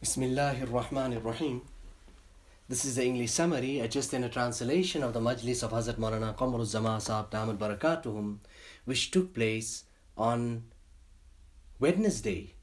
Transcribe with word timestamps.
Bismillahir 0.00 0.68
Rahmanir 0.68 1.24
Rahim. 1.24 1.62
This 2.68 2.84
is 2.84 2.94
the 2.94 3.04
English 3.04 3.32
summary, 3.32 3.80
uh, 3.80 3.88
just 3.88 4.14
in 4.14 4.22
a 4.22 4.28
translation 4.28 5.02
of 5.02 5.12
the 5.12 5.18
Majlis 5.18 5.64
of 5.64 5.72
Hazrat 5.72 5.96
Maulana 5.96 6.36
Qamaruzzaman 6.36 7.00
Sahab 7.00 7.32
Damad 7.32 7.58
Barakatuhum, 7.58 8.36
which 8.84 9.10
took 9.10 9.34
place 9.34 9.82
on 10.16 10.62
Wednesday, 11.80 12.54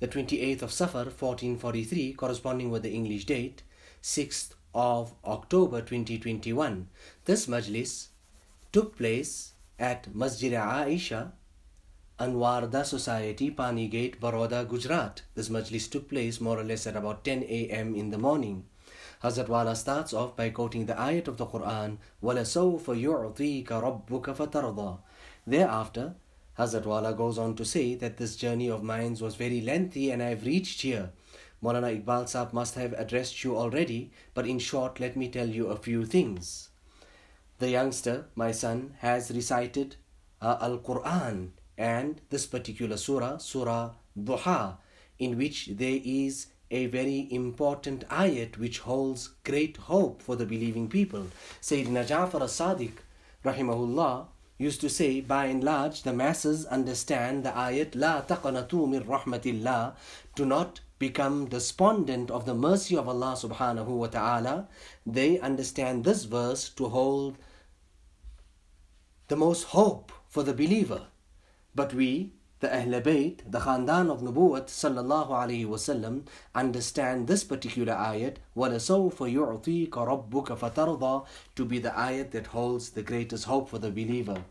the 0.00 0.08
28th 0.08 0.62
of 0.62 0.72
Safar 0.72 1.04
1443, 1.04 2.14
corresponding 2.14 2.68
with 2.68 2.82
the 2.82 2.90
English 2.90 3.26
date, 3.26 3.62
6th 4.02 4.54
of 4.74 5.14
October 5.24 5.82
2021. 5.82 6.88
This 7.26 7.46
Majlis 7.46 8.08
took 8.72 8.96
place 8.96 9.52
at 9.78 10.12
Masjid 10.12 10.52
Aisha 10.54 11.30
Anwaardah 12.22 12.86
Society, 12.86 13.50
Panigate, 13.50 14.20
Baroda, 14.20 14.64
Gujarat. 14.64 15.22
This 15.34 15.48
majlis 15.48 15.90
took 15.90 16.08
place 16.08 16.40
more 16.40 16.56
or 16.56 16.62
less 16.62 16.86
at 16.86 16.94
about 16.94 17.24
10 17.24 17.42
a.m. 17.42 17.96
in 17.96 18.10
the 18.10 18.18
morning. 18.18 18.64
Hazrat 19.24 19.48
Wala 19.48 19.74
starts 19.74 20.12
off 20.12 20.36
by 20.36 20.50
quoting 20.50 20.86
the 20.86 20.92
ayat 20.94 21.26
of 21.26 21.36
the 21.36 21.46
Quran, 21.46 21.96
وَلَسَوْفَ 22.22 22.84
يُعْطِيكَ 22.84 23.66
رَبُّكَ 23.66 24.36
فَتَرْضَى 24.36 24.98
Thereafter, 25.48 26.14
Hazrat 26.56 26.86
Wala 26.86 27.12
goes 27.12 27.38
on 27.38 27.56
to 27.56 27.64
say 27.64 27.96
that 27.96 28.18
this 28.18 28.36
journey 28.36 28.70
of 28.70 28.84
mine 28.84 29.16
was 29.20 29.34
very 29.34 29.60
lengthy 29.60 30.12
and 30.12 30.22
I 30.22 30.28
have 30.28 30.46
reached 30.46 30.82
here. 30.82 31.10
Maulana 31.60 31.90
Iqbal 32.04 32.26
Saab 32.26 32.52
must 32.52 32.76
have 32.76 32.92
addressed 32.92 33.42
you 33.42 33.56
already, 33.56 34.12
but 34.32 34.46
in 34.46 34.60
short, 34.60 35.00
let 35.00 35.16
me 35.16 35.28
tell 35.28 35.48
you 35.48 35.66
a 35.66 35.76
few 35.76 36.04
things. 36.06 36.68
The 37.58 37.70
youngster, 37.70 38.26
my 38.36 38.52
son, 38.52 38.94
has 38.98 39.32
recited 39.32 39.96
uh, 40.40 40.58
Al 40.60 40.78
Quran 40.78 41.50
and 41.82 42.20
this 42.30 42.46
particular 42.46 42.96
surah, 42.96 43.38
Surah 43.38 43.90
Duha, 44.16 44.76
in 45.18 45.36
which 45.36 45.70
there 45.72 46.00
is 46.04 46.46
a 46.70 46.86
very 46.86 47.26
important 47.30 48.06
ayat 48.08 48.56
which 48.56 48.78
holds 48.78 49.30
great 49.42 49.76
hope 49.88 50.22
for 50.22 50.36
the 50.36 50.46
believing 50.46 50.88
people. 50.88 51.26
Sayyidina 51.60 52.06
Ja'far 52.06 52.42
as-Sadiq, 52.42 52.92
rahimahullah, 53.44 54.26
used 54.58 54.80
to 54.80 54.88
say, 54.88 55.20
by 55.20 55.46
and 55.46 55.64
large, 55.64 56.04
the 56.04 56.12
masses 56.12 56.64
understand 56.66 57.44
the 57.44 57.50
ayat, 57.50 57.96
La 57.96 58.22
taqanatu 58.22 58.88
min 58.88 59.02
rahmatillah, 59.02 59.94
do 60.36 60.46
not 60.46 60.80
become 61.00 61.48
despondent 61.48 62.30
of 62.30 62.46
the 62.46 62.54
mercy 62.54 62.96
of 62.96 63.08
Allah 63.08 63.34
subhanahu 63.36 63.88
wa 63.88 64.06
ta'ala. 64.06 64.68
They 65.04 65.40
understand 65.40 66.04
this 66.04 66.24
verse 66.24 66.68
to 66.70 66.90
hold 66.90 67.38
the 69.26 69.34
most 69.34 69.64
hope 69.64 70.12
for 70.28 70.44
the 70.44 70.54
believer. 70.54 71.08
But 71.75 71.93
we, 71.93 72.31
the 72.59 72.75
Ahl 72.75 73.01
Bayt, 73.01 73.41
the 73.47 73.59
Khandan 73.59 74.09
of 74.09 74.21
Nubuwwat 74.21 74.65
sallallahu 74.65 75.29
alayhi 75.29 75.67
wasallam, 75.67 76.23
understand 76.55 77.27
this 77.27 77.43
particular 77.43 77.93
ayat, 77.93 78.37
وَلَسَوْفَ 78.55 79.13
يُعْطِيكَ 79.13 79.91
رَبُّكَ 79.91 80.57
فَتَرْضَى 80.57 81.25
to 81.55 81.65
be 81.65 81.77
the 81.77 81.89
ayat 81.89 82.31
that 82.31 82.47
holds 82.47 82.89
the 82.89 83.03
greatest 83.03 83.45
hope 83.45 83.69
for 83.69 83.77
the 83.77 83.91
believer. 83.91 84.43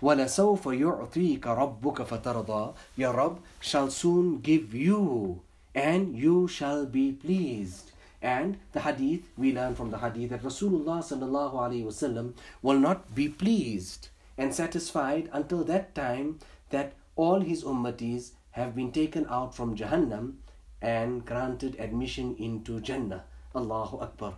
وَلَسَوْفَ 0.00 0.62
يُعْطِيكَ 0.62 1.40
رَبُّكَ 1.40 2.06
فَتَرْضَى 2.06 2.74
Your 2.96 3.12
Rabb 3.12 3.40
shall 3.60 3.90
soon 3.90 4.40
give 4.40 4.74
you, 4.74 5.42
and 5.74 6.16
you 6.16 6.48
shall 6.48 6.86
be 6.86 7.12
pleased. 7.12 7.92
And 8.22 8.58
the 8.72 8.80
hadith, 8.80 9.28
we 9.36 9.52
learn 9.52 9.74
from 9.74 9.90
the 9.90 9.98
hadith 9.98 10.30
that 10.30 10.42
Rasulullah 10.42 11.02
sallallahu 11.04 11.52
alayhi 11.54 11.84
wasallam 11.84 12.32
will 12.62 12.78
not 12.78 13.14
be 13.14 13.28
pleased 13.28 14.08
and 14.38 14.54
satisfied 14.54 15.28
until 15.32 15.64
that 15.64 15.94
time 15.94 16.38
that 16.69 16.93
all 17.15 17.39
his 17.41 17.63
ummatis 17.63 18.31
have 18.51 18.75
been 18.75 18.91
taken 18.91 19.25
out 19.29 19.55
from 19.55 19.75
Jahannam 19.75 20.35
and 20.81 21.25
granted 21.25 21.75
admission 21.79 22.35
into 22.37 22.79
Jannah. 22.79 23.23
Allahu 23.55 23.97
Akbar. 23.99 24.35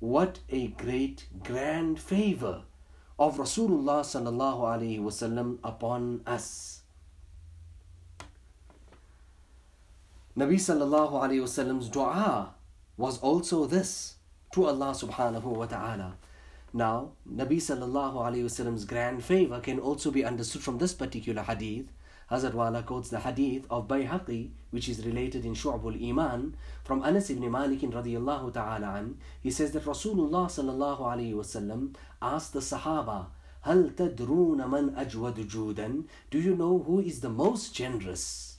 What 0.00 0.40
a 0.48 0.68
great, 0.68 1.26
grand 1.42 2.00
favor 2.00 2.62
of 3.18 3.36
Rasulullah 3.36 4.00
sallallahu 4.02 4.60
alaihi 4.60 5.00
wasallam 5.00 5.58
upon 5.62 6.22
us. 6.26 6.80
Nabi 10.36 10.56
sallallahu 10.56 11.12
alaihi 11.12 11.42
wasallam's 11.42 11.88
dua 11.88 12.54
was 12.96 13.18
also 13.20 13.66
this 13.66 14.16
to 14.52 14.66
Allah 14.66 14.90
subhanahu 14.90 15.44
wa 15.44 15.66
ta'ala. 15.66 16.16
Now, 16.73 17.11
Nabi 17.27 17.57
sallallahu 17.57 18.15
alayhi 18.15 18.43
wasallam's 18.43 18.85
grand 18.85 19.23
favor 19.23 19.59
can 19.59 19.79
also 19.79 20.11
be 20.11 20.25
understood 20.25 20.61
from 20.61 20.77
this 20.77 20.93
particular 20.93 21.43
hadith. 21.43 21.91
Hazrat 22.29 22.53
Wala 22.53 22.83
quotes 22.83 23.09
the 23.09 23.21
hadith 23.21 23.65
of 23.69 23.87
Bayhaqi, 23.87 24.49
which 24.71 24.89
is 24.89 25.05
related 25.05 25.45
in 25.45 25.53
Shu'bul 25.53 25.97
Iman, 26.09 26.55
from 26.83 27.01
Anas 27.03 27.29
ibn 27.29 27.49
Malik 27.49 27.79
radiyallahu 27.79 28.53
ta'ala 28.53 28.95
an. 28.95 29.17
He 29.41 29.49
says 29.49 29.71
that 29.71 29.85
Rasulullah 29.85 30.47
sallallahu 30.47 30.99
alayhi 30.99 31.33
wasallam 31.33 31.95
asked 32.21 32.53
the 32.53 32.59
Sahaba, 32.59 33.27
هل 33.65 33.95
تدرون 33.95 34.59
من 34.69 34.95
أجود 34.95 35.47
جودا? 35.47 36.03
Do 36.29 36.39
you 36.39 36.55
know 36.55 36.79
who 36.79 36.99
is 36.99 37.21
the 37.21 37.29
most 37.29 37.73
generous? 37.73 38.55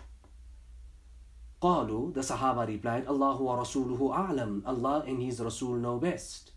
قالوا, 1.60 2.14
the 2.14 2.20
Sahaba 2.20 2.66
replied, 2.66 3.06
Allah 3.06 3.36
wa 3.41 3.62
Rasuluhu 3.62 4.14
a'lam. 4.14 4.62
Allah 4.64 5.04
and 5.06 5.20
His 5.20 5.41
Rasul 5.41 5.75
know 5.75 5.98
best. 5.98 6.51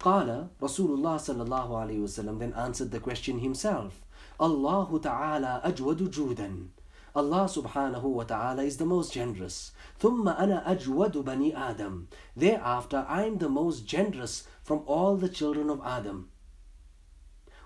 قال 0.00 0.48
Rasulullah 0.60 1.16
sallallahu 1.16 1.70
alayhi 1.70 2.02
wasallam 2.02 2.38
then 2.38 2.52
answered 2.54 2.90
the 2.90 3.00
question 3.00 3.38
himself. 3.40 4.02
Allahu 4.38 4.98
ta'ala 5.00 5.62
ajwadu 5.64 6.08
judan. 6.08 6.68
Allah 7.14 7.48
subhanahu 7.48 8.02
wa 8.02 8.24
ta'ala 8.24 8.62
is 8.62 8.76
the 8.76 8.84
most 8.84 9.12
generous. 9.12 9.72
ثم 9.98 10.28
أنا 10.28 10.70
أجود 10.70 11.24
بني 11.24 11.56
آدم. 11.56 12.04
Thereafter 12.36 13.06
I 13.08 13.24
am 13.24 13.38
the 13.38 13.48
most 13.48 13.86
generous 13.86 14.44
from 14.62 14.82
all 14.86 15.16
the 15.16 15.30
children 15.30 15.70
of 15.70 15.80
Adam. 15.82 16.28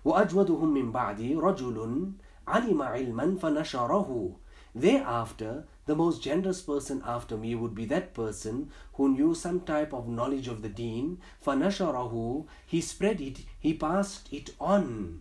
وأجودهم 0.05 0.73
من 0.73 0.93
بعدي 0.93 1.35
رجل 1.35 2.13
علم 2.47 2.83
علما 2.83 3.37
فنشره. 3.39 4.37
Thereafter 4.75 5.67
the 5.87 5.97
most 5.97 6.23
generous 6.23 6.61
person 6.63 7.03
after 7.05 7.37
me 7.37 7.55
would 7.55 7.75
be 7.75 7.85
that 7.87 8.15
person 8.15 8.71
who 8.95 9.09
knew 9.09 9.35
some 9.35 9.61
type 9.61 9.93
of 9.93 10.09
knowledge 10.09 10.47
of 10.47 10.63
the 10.63 10.69
deen. 10.69 11.19
فَنَشَرَهُ 11.45 12.47
He 12.67 12.81
spread 12.81 13.21
it, 13.21 13.41
he 13.59 13.75
passed 13.75 14.33
it 14.33 14.51
on. 14.61 15.21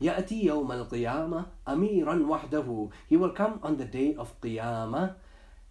يأتي 0.00 0.44
يوم 0.44 0.72
القيامة 0.72 1.46
أميرا 1.68 2.26
وحده 2.26 2.90
He 3.08 3.16
will 3.16 3.30
come 3.30 3.60
on 3.62 3.76
the 3.78 3.84
day 3.84 4.14
of 4.14 4.38
Qiyamah 4.40 5.14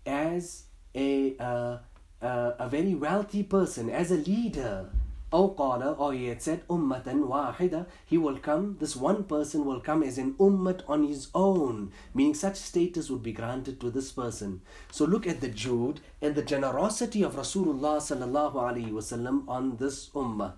as 0.05 0.63
a, 0.95 1.35
uh, 1.37 1.77
uh, 2.21 2.51
a 2.57 2.69
very 2.69 2.95
wealthy 2.95 3.43
person, 3.43 3.89
as 3.89 4.11
a 4.11 4.15
leader. 4.15 4.89
أو 5.33 5.47
قال 5.55 5.97
or 5.97 6.13
he 6.13 6.27
had 6.27 6.41
said 6.41 6.61
أمة 6.69 7.03
واحدة 7.27 7.87
he 8.05 8.17
will 8.17 8.37
come 8.37 8.77
this 8.79 8.95
one 8.95 9.23
person 9.23 9.65
will 9.65 9.79
come 9.81 10.03
as 10.03 10.19
an 10.19 10.35
ummat 10.35 10.81
on 10.87 11.07
his 11.07 11.29
own 11.33 11.91
meaning 12.13 12.35
such 12.35 12.55
status 12.55 13.09
would 13.09 13.23
be 13.23 13.33
granted 13.33 13.79
to 13.79 13.89
this 13.89 14.11
person 14.11 14.61
so 14.91 15.05
look 15.05 15.25
at 15.25 15.41
the 15.41 15.47
Jude 15.47 16.01
and 16.21 16.35
the 16.35 16.43
generosity 16.43 17.23
of 17.23 17.35
Rasulullah 17.35 17.97
sallallahu 17.97 18.53
alaihi 18.53 18.91
wasallam 18.91 19.43
on 19.47 19.77
this 19.77 20.09
ummah 20.09 20.53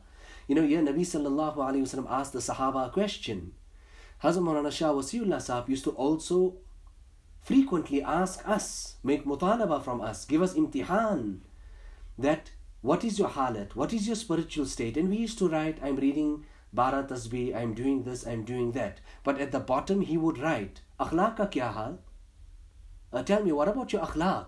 you 0.47 0.55
know 0.55 0.67
here 0.67 0.81
Nabi 0.81 1.01
sallallahu 1.01 1.55
alaihi 1.55 1.83
wasallam 1.87 2.09
asked 2.09 2.33
the 2.33 2.39
Sahaba 2.39 2.87
a 2.87 2.89
question 2.89 3.53
Hazrat 4.21 4.43
Maulana 4.43 4.71
Shah 4.71 4.91
Wasiullah 4.91 5.37
Sahab 5.37 5.69
used 5.69 5.85
to 5.85 5.91
also 5.91 6.55
frequently 7.41 8.01
ask 8.01 8.45
us 8.47 8.97
make 9.03 9.25
mutalaba 9.25 9.81
from 9.81 10.01
us 10.01 10.25
give 10.25 10.41
us 10.41 10.53
imtihan 10.53 11.39
that 12.17 12.51
what 12.82 13.04
is 13.04 13.18
your 13.18 13.28
halat? 13.28 13.74
What 13.74 13.92
is 13.92 14.06
your 14.06 14.16
spiritual 14.16 14.66
state? 14.66 14.96
And 14.96 15.10
we 15.10 15.16
used 15.16 15.38
to 15.38 15.48
write, 15.48 15.78
I'm 15.82 15.96
reading 15.96 16.44
Bara 16.72 17.02
Tasbih, 17.02 17.54
I'm 17.54 17.74
doing 17.74 18.04
this, 18.04 18.26
I'm 18.26 18.44
doing 18.44 18.72
that. 18.72 19.00
But 19.22 19.40
at 19.40 19.52
the 19.52 19.60
bottom 19.60 20.00
he 20.00 20.16
would 20.16 20.38
write, 20.38 20.80
Akhlaq 20.98 21.36
ka 21.36 21.46
kya 21.46 21.74
hal? 21.74 21.98
Uh, 23.12 23.22
tell 23.22 23.42
me, 23.42 23.52
what 23.52 23.68
about 23.68 23.92
your 23.92 24.02
akhlaq? 24.02 24.46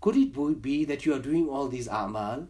Could 0.00 0.16
it 0.16 0.62
be 0.62 0.84
that 0.86 1.04
you 1.04 1.14
are 1.14 1.18
doing 1.18 1.48
all 1.48 1.68
these 1.68 1.88
a'mal 1.88 2.48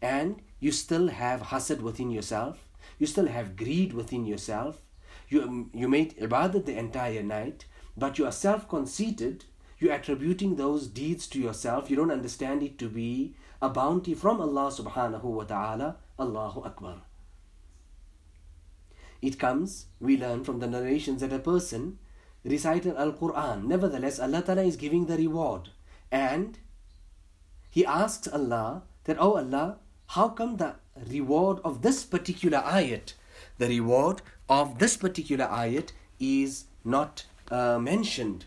and 0.00 0.42
you 0.58 0.72
still 0.72 1.08
have 1.08 1.42
hasad 1.42 1.80
within 1.80 2.10
yourself? 2.10 2.68
You 2.98 3.06
still 3.06 3.28
have 3.28 3.56
greed 3.56 3.92
within 3.92 4.26
yourself? 4.26 4.82
You, 5.28 5.70
you 5.72 5.88
made 5.88 6.16
ibadat 6.18 6.66
the 6.66 6.76
entire 6.76 7.22
night, 7.22 7.66
but 7.96 8.18
you 8.18 8.26
are 8.26 8.32
self-conceited. 8.32 9.44
You're 9.78 9.94
attributing 9.94 10.56
those 10.56 10.88
deeds 10.88 11.28
to 11.28 11.38
yourself. 11.38 11.88
You 11.88 11.96
don't 11.96 12.10
understand 12.10 12.62
it 12.64 12.78
to 12.78 12.88
be 12.88 13.36
a 13.62 13.68
bounty 13.68 14.12
from 14.12 14.40
Allah 14.40 14.70
subhanahu 14.74 15.22
wa 15.22 15.44
ta'ala, 15.44 15.96
Allahu 16.18 16.62
Akbar. 16.64 16.96
It 19.22 19.38
comes, 19.38 19.86
we 20.00 20.18
learn 20.18 20.42
from 20.42 20.58
the 20.58 20.66
narrations 20.66 21.20
that 21.20 21.32
a 21.32 21.38
person 21.38 21.98
recited 22.44 22.96
Al 22.96 23.12
Quran, 23.12 23.66
nevertheless, 23.66 24.18
Allah 24.18 24.42
Ta'ala 24.42 24.64
is 24.64 24.74
giving 24.76 25.06
the 25.06 25.16
reward. 25.16 25.68
And 26.10 26.58
he 27.70 27.86
asks 27.86 28.26
Allah 28.26 28.82
that, 29.04 29.16
Oh 29.20 29.36
Allah, 29.36 29.78
how 30.08 30.30
come 30.30 30.56
the 30.56 30.74
reward 31.08 31.60
of 31.64 31.82
this 31.82 32.02
particular 32.02 32.58
ayat, 32.58 33.14
the 33.58 33.68
reward 33.68 34.22
of 34.48 34.80
this 34.80 34.96
particular 34.96 35.46
ayat 35.46 35.92
is 36.18 36.64
not 36.84 37.26
uh, 37.48 37.78
mentioned 37.78 38.46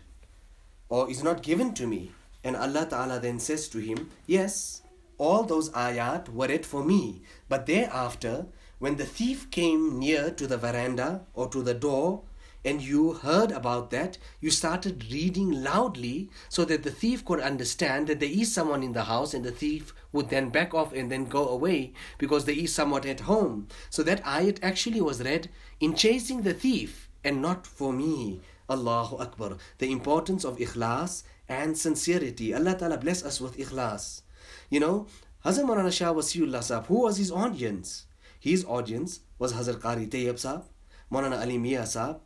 or 0.90 1.10
is 1.10 1.24
not 1.24 1.42
given 1.42 1.72
to 1.72 1.86
me? 1.86 2.12
And 2.44 2.54
Allah 2.54 2.84
Ta'ala 2.84 3.18
then 3.18 3.40
says 3.40 3.66
to 3.70 3.78
him, 3.78 4.10
Yes, 4.26 4.82
all 5.18 5.44
those 5.44 5.70
ayat 5.70 6.28
were 6.28 6.50
it 6.50 6.66
for 6.66 6.84
me. 6.84 7.22
But 7.48 7.66
thereafter, 7.66 8.46
when 8.78 8.96
the 8.96 9.06
thief 9.06 9.50
came 9.50 9.98
near 9.98 10.30
to 10.30 10.46
the 10.46 10.58
veranda 10.58 11.26
or 11.34 11.48
to 11.48 11.62
the 11.62 11.74
door, 11.74 12.22
and 12.66 12.82
you 12.82 13.12
heard 13.12 13.52
about 13.52 13.90
that, 13.90 14.18
you 14.40 14.50
started 14.50 15.06
reading 15.12 15.62
loudly 15.62 16.28
so 16.48 16.64
that 16.64 16.82
the 16.82 16.90
thief 16.90 17.24
could 17.24 17.38
understand 17.38 18.08
that 18.08 18.18
there 18.18 18.28
is 18.28 18.52
someone 18.52 18.82
in 18.82 18.92
the 18.92 19.04
house 19.04 19.34
and 19.34 19.44
the 19.44 19.52
thief 19.52 19.94
would 20.10 20.30
then 20.30 20.50
back 20.50 20.74
off 20.74 20.92
and 20.92 21.10
then 21.10 21.26
go 21.26 21.48
away 21.48 21.92
because 22.18 22.44
there 22.44 22.58
is 22.58 22.74
someone 22.74 23.06
at 23.06 23.20
home. 23.20 23.68
So 23.88 24.02
that 24.02 24.22
ayat 24.24 24.58
actually 24.62 25.00
was 25.00 25.22
read 25.22 25.48
in 25.78 25.94
chasing 25.94 26.42
the 26.42 26.54
thief 26.54 27.08
and 27.22 27.40
not 27.40 27.68
for 27.68 27.92
me. 27.92 28.40
Allahu 28.68 29.18
Akbar. 29.18 29.58
The 29.78 29.92
importance 29.92 30.44
of 30.44 30.58
ikhlas 30.58 31.22
and 31.48 31.78
sincerity. 31.78 32.52
Allah 32.52 32.74
Ta'ala 32.74 32.98
bless 32.98 33.24
us 33.24 33.40
with 33.40 33.56
ikhlas. 33.56 34.22
You 34.68 34.80
know, 34.80 35.06
Hazrat 35.44 35.64
Maulana 35.64 35.92
Shah 35.92 36.12
Wasiullah 36.12 36.58
Sahab, 36.58 36.86
who 36.86 37.02
was 37.02 37.18
his 37.18 37.30
audience? 37.30 38.06
His 38.40 38.64
audience 38.64 39.20
was 39.38 39.52
Hazrat 39.52 39.80
Qari 39.80 40.08
Tayyib 40.08 40.34
Sahab, 40.34 40.64
Maulana 41.10 41.40
Ali 41.40 41.58
Miyan 41.58 41.82
Sahab, 41.82 42.20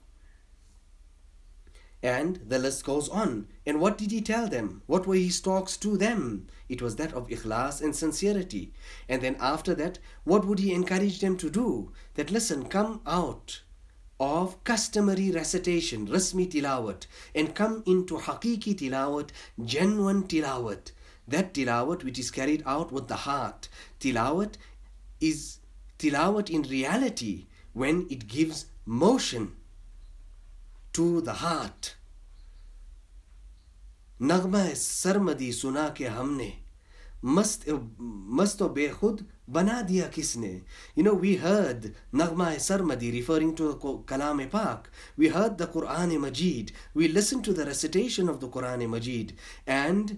and 2.02 2.36
the 2.48 2.58
list 2.58 2.84
goes 2.84 3.08
on. 3.08 3.46
And 3.66 3.78
what 3.78 3.98
did 3.98 4.10
he 4.10 4.22
tell 4.22 4.48
them? 4.48 4.82
What 4.86 5.06
were 5.06 5.16
his 5.16 5.40
talks 5.40 5.76
to 5.78 5.98
them? 5.98 6.46
It 6.68 6.80
was 6.80 6.96
that 6.96 7.12
of 7.12 7.28
ikhlas 7.28 7.82
and 7.82 7.94
sincerity. 7.94 8.72
And 9.08 9.20
then 9.20 9.36
after 9.38 9.74
that, 9.74 9.98
what 10.24 10.46
would 10.46 10.60
he 10.60 10.72
encourage 10.72 11.20
them 11.20 11.36
to 11.36 11.50
do? 11.50 11.92
That 12.14 12.30
listen, 12.30 12.66
come 12.66 13.02
out 13.06 13.62
of 14.18 14.62
customary 14.64 15.30
recitation, 15.30 16.06
rasmi 16.06 16.50
tilawat, 16.50 17.06
and 17.34 17.54
come 17.54 17.82
into 17.86 18.16
hakiki 18.16 18.74
tilawat, 18.74 19.30
genuine 19.62 20.24
tilawat. 20.24 20.92
That 21.29 21.53
tilawat 21.53 22.03
which 22.03 22.19
is 22.19 22.31
carried 22.31 22.63
out 22.65 22.91
with 22.91 23.07
the 23.07 23.15
heart. 23.27 23.67
Tilawat 23.99 24.55
is 25.19 25.59
tilawat 25.99 26.49
in 26.49 26.63
reality 26.63 27.47
when 27.73 28.07
it 28.09 28.27
gives 28.27 28.65
motion 28.85 29.55
to 30.93 31.21
the 31.21 31.33
heart. 31.33 31.95
नगमा 34.21 34.63
सरमदी 34.79 35.51
सुना 35.51 35.87
के 35.97 36.05
हमने 36.07 36.53
मस्त 37.23 37.65
मस्त 38.39 38.61
बेखुद 38.75 39.25
बना 39.49 39.81
दिया 39.89 40.07
किसने 40.15 40.61
you 40.95 41.03
know 41.03 41.13
we 41.13 41.35
heard 41.35 41.93
Nagma 42.15 42.57
सरमदी 42.67 43.11
referring 43.11 43.53
to 43.55 43.73
kalam 44.07 44.49
pak 44.49 44.89
we 45.17 45.27
heard 45.27 45.57
the 45.57 45.67
quran 45.67 46.17
majid 46.17 46.71
we 46.93 47.09
listened 47.09 47.43
to 47.43 47.51
the 47.51 47.65
recitation 47.65 48.29
of 48.29 48.39
the 48.39 48.47
quran 48.47 48.87
majid 48.87 49.33
and 49.67 50.17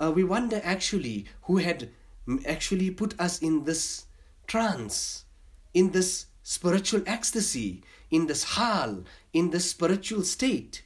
uh, 0.00 0.10
we 0.10 0.24
wonder 0.24 0.60
actually 0.64 1.26
who 1.42 1.58
had 1.58 1.90
actually 2.46 2.90
put 2.90 3.18
us 3.18 3.40
in 3.40 3.64
this 3.64 4.06
trance 4.46 5.24
in 5.74 5.90
this 5.90 6.26
spiritual 6.42 7.02
ecstasy 7.06 7.82
in 8.10 8.26
this 8.26 8.54
hal 8.54 9.04
in 9.32 9.50
this 9.50 9.70
spiritual 9.70 10.22
state. 10.22 10.82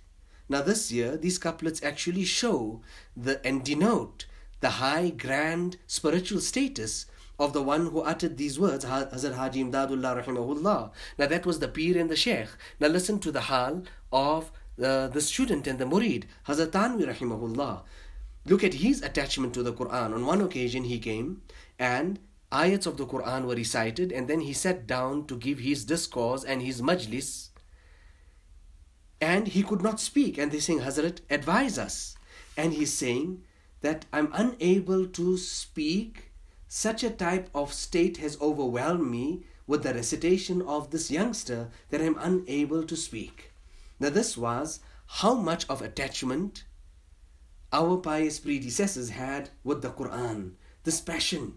Now, 0.48 0.60
this 0.60 0.92
year, 0.92 1.16
these 1.16 1.38
couplets 1.38 1.82
actually 1.82 2.24
show 2.24 2.82
the 3.16 3.44
and 3.46 3.64
denote 3.64 4.26
the 4.60 4.70
high, 4.70 5.10
grand 5.10 5.76
spiritual 5.86 6.40
status 6.40 7.06
of 7.38 7.52
the 7.52 7.62
one 7.62 7.86
who 7.86 8.00
uttered 8.00 8.36
these 8.36 8.60
words, 8.60 8.84
Hazrat 8.84 9.34
Haji 9.34 9.64
Imdadullah 9.64 10.22
rahimahullah. 10.22 10.90
Now, 11.18 11.26
that 11.26 11.46
was 11.46 11.58
the 11.58 11.68
peer 11.68 11.98
and 11.98 12.10
the 12.10 12.16
Sheikh. 12.16 12.48
Now, 12.78 12.88
listen 12.88 13.18
to 13.20 13.32
the 13.32 13.42
hal 13.42 13.84
of 14.12 14.52
the, 14.76 15.10
the 15.12 15.20
student 15.20 15.66
and 15.66 15.78
the 15.78 15.84
murid, 15.84 16.24
Hazrat 16.46 16.66
Thanwi 16.66 17.06
rahimahullah. 17.06 17.82
Look 18.44 18.64
at 18.64 18.74
his 18.74 19.02
attachment 19.02 19.54
to 19.54 19.62
the 19.62 19.72
Quran. 19.72 20.14
On 20.14 20.26
one 20.26 20.40
occasion, 20.40 20.84
he 20.84 20.98
came 20.98 21.42
and 21.78 22.18
ayats 22.50 22.86
of 22.86 22.96
the 22.96 23.06
Quran 23.06 23.46
were 23.46 23.54
recited, 23.54 24.12
and 24.12 24.28
then 24.28 24.40
he 24.40 24.52
sat 24.52 24.86
down 24.86 25.26
to 25.26 25.36
give 25.36 25.60
his 25.60 25.84
discourse 25.84 26.44
and 26.44 26.62
his 26.62 26.82
majlis 26.82 27.48
and 29.22 29.46
he 29.46 29.62
could 29.62 29.82
not 29.82 30.00
speak. 30.00 30.36
And 30.36 30.50
they 30.50 30.58
saying, 30.58 30.80
Hazrat, 30.80 31.20
advise 31.30 31.78
us. 31.78 32.16
And 32.56 32.72
he's 32.72 32.92
saying 32.92 33.44
that 33.80 34.04
I'm 34.12 34.30
unable 34.32 35.06
to 35.06 35.38
speak. 35.38 36.32
Such 36.66 37.04
a 37.04 37.10
type 37.10 37.48
of 37.54 37.72
state 37.72 38.16
has 38.16 38.40
overwhelmed 38.40 39.08
me 39.08 39.44
with 39.68 39.84
the 39.84 39.94
recitation 39.94 40.60
of 40.62 40.90
this 40.90 41.08
youngster 41.08 41.70
that 41.90 42.00
I'm 42.00 42.18
unable 42.18 42.82
to 42.82 42.96
speak. 42.96 43.52
Now, 44.00 44.10
this 44.10 44.36
was 44.36 44.80
how 45.06 45.34
much 45.34 45.68
of 45.68 45.82
attachment 45.82 46.64
our 47.72 47.96
pious 47.96 48.38
predecessors 48.40 49.10
had 49.10 49.50
with 49.64 49.82
the 49.82 49.90
Quran. 49.90 50.52
This 50.84 51.00
passion, 51.00 51.54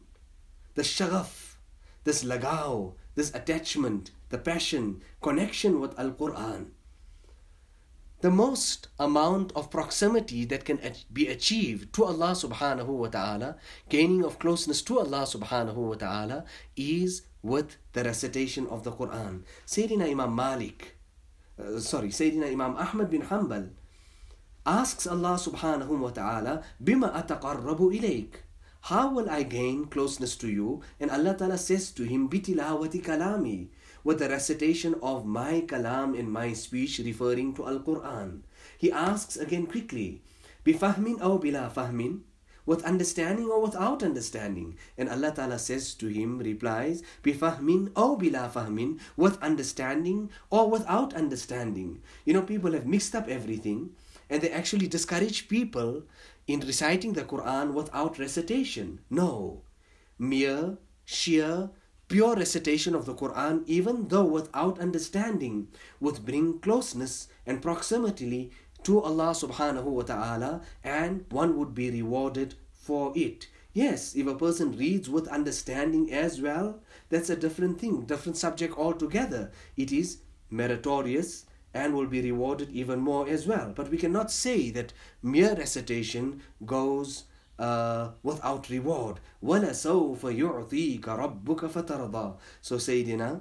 the 0.75 0.83
shaghaf, 0.83 1.55
this 2.03 2.23
lagao, 2.23 2.93
this 3.15 3.33
attachment, 3.33 4.11
the 4.29 4.37
passion, 4.37 5.01
connection 5.21 5.79
with 5.79 5.97
Al 5.99 6.11
Quran 6.11 6.71
the 8.25 8.31
most 8.31 8.87
amount 8.99 9.51
of 9.55 9.69
proximity 9.69 10.45
that 10.45 10.65
can 10.65 10.79
be 11.13 11.27
achieved 11.27 11.93
to 11.93 12.03
Allah 12.05 12.31
subhanahu 12.31 12.87
wa 12.87 13.07
ta'ala, 13.07 13.57
gaining 13.87 14.23
of 14.25 14.39
closeness 14.39 14.81
to 14.81 14.97
Allah 14.97 15.29
subhanahu 15.29 15.75
wa 15.75 15.93
ta'ala, 15.93 16.45
is 16.75 17.21
with 17.43 17.77
the 17.93 18.03
recitation 18.03 18.65
of 18.67 18.83
the 18.83 18.91
Quran. 18.91 19.43
Sayyidina 19.67 20.09
Imam 20.09 20.33
Malik, 20.33 20.97
uh, 21.61 21.77
sorry, 21.79 22.09
Sayyidina 22.09 22.51
Imam 22.51 22.75
Ahmad 22.77 23.11
bin 23.11 23.21
Hanbal 23.21 23.69
asks 24.65 25.05
Allah 25.05 25.37
subhanahu 25.37 25.99
wa 25.99 26.09
ta'ala, 26.09 26.63
Bima 26.83 27.13
ataqarrabu 27.13 27.93
ilayk. 27.93 28.41
How 28.89 29.09
will 29.09 29.29
I 29.29 29.41
gain 29.41 29.85
closeness 29.85 30.35
to 30.37 30.47
you? 30.47 30.81
And 30.99 31.09
Allah 31.09 31.33
Ta'ala 31.33 31.57
says 31.57 31.89
to 31.97 32.03
him, 32.03 32.29
Bitilawati 32.29 33.01
kalami 33.01 33.69
with 34.03 34.19
the 34.19 34.29
recitation 34.29 34.93
of 35.01 35.25
my 35.25 35.65
kalam 35.65 36.13
in 36.13 36.29
my 36.29 36.53
speech 36.53 37.01
referring 37.03 37.55
to 37.55 37.65
Al 37.65 37.79
Quran. 37.79 38.41
He 38.77 38.91
asks 38.91 39.37
again 39.37 39.65
quickly, 39.65 40.21
Bifahmin 40.63 41.17
aw 41.21 41.41
bila 41.41 41.73
fahmin? 41.73 42.21
With 42.65 42.85
understanding 42.85 43.49
or 43.49 43.61
without 43.61 44.01
understanding? 44.01 44.77
And 44.97 45.09
Allah 45.09 45.33
Ta'ala 45.33 45.57
says 45.57 45.93
to 45.95 46.07
him, 46.07 46.37
replies, 46.37 47.01
Bifahmin 47.23 47.89
aw 47.97 48.17
bila 48.17 48.53
fahmin? 48.53 48.99
With 49.17 49.41
understanding 49.41 50.29
or 50.49 50.69
without 50.69 51.13
understanding? 51.13 52.01
You 52.25 52.33
know, 52.33 52.45
people 52.45 52.73
have 52.73 52.85
mixed 52.85 53.13
up 53.13 53.27
everything 53.27 53.97
and 54.29 54.41
they 54.41 54.49
actually 54.49 54.87
discourage 54.87 55.47
people 55.47 56.03
in 56.47 56.59
reciting 56.61 57.13
the 57.13 57.23
Quran 57.23 57.73
without 57.73 58.19
recitation. 58.19 58.99
No. 59.09 59.61
Mere, 60.17 60.77
sheer, 61.03 61.69
Pure 62.07 62.35
recitation 62.35 62.93
of 62.93 63.05
the 63.05 63.15
Quran, 63.15 63.63
even 63.65 64.09
though 64.09 64.25
without 64.25 64.77
understanding, 64.77 65.69
would 65.99 66.23
bring 66.23 66.59
closeness 66.59 67.27
and 67.47 67.63
proximity 67.63 68.51
to 68.83 69.01
Allah 69.01 69.31
subhanahu 69.31 69.85
wa 69.85 70.03
ta'ala, 70.03 70.61
and 70.83 71.25
one 71.31 71.57
would 71.57 71.73
be 71.73 71.89
rewarded 71.89 72.53
for 72.71 73.11
it. 73.15 73.47
Yes, 73.73 74.15
if 74.15 74.27
a 74.27 74.35
person 74.35 74.77
reads 74.77 75.09
with 75.09 75.27
understanding 75.29 76.13
as 76.13 76.39
well, 76.39 76.79
that's 77.09 77.31
a 77.31 77.35
different 77.35 77.81
thing, 77.81 78.05
different 78.05 78.37
subject 78.37 78.77
altogether. 78.77 79.51
It 79.75 79.91
is 79.91 80.19
meritorious 80.51 81.45
and 81.74 81.94
will 81.94 82.06
be 82.06 82.20
rewarded 82.20 82.70
even 82.70 82.98
more 83.00 83.28
as 83.28 83.46
well. 83.46 83.72
But 83.74 83.90
we 83.90 83.98
cannot 83.98 84.30
say 84.30 84.70
that 84.70 84.92
mere 85.22 85.54
recitation 85.54 86.42
goes 86.66 87.24
uh, 87.58 88.10
without 88.22 88.68
reward. 88.70 89.20
وَلَسَوْفَ 89.42 90.18
يُعْطِيكَ 90.20 91.02
رَبُّكَ 91.02 91.70
فَتَرْضَى 91.70 92.36
So 92.60 92.76
Sayyidina 92.76 93.40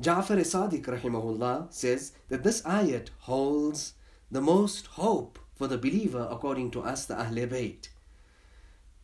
Ja'far 0.00 0.38
Sadiq 0.40 0.84
rahimahullah 0.84 1.72
says 1.72 2.12
that 2.28 2.42
this 2.42 2.62
ayat 2.62 3.08
holds 3.20 3.94
the 4.30 4.40
most 4.40 4.86
hope 4.86 5.38
for 5.54 5.68
the 5.68 5.78
believer 5.78 6.26
according 6.30 6.70
to 6.72 6.80
us, 6.80 7.04
the 7.06 7.14
Ahl 7.14 7.34
Bayt. 7.46 7.88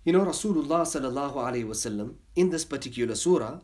You 0.05 0.13
know, 0.13 0.25
Rasulullah 0.25 0.83
sallallahu 0.83 1.35
alayhi 1.35 1.67
wasallam 1.67 2.15
in 2.35 2.51
this 2.51 2.65
particular 2.65 3.15
surah, 3.15 3.61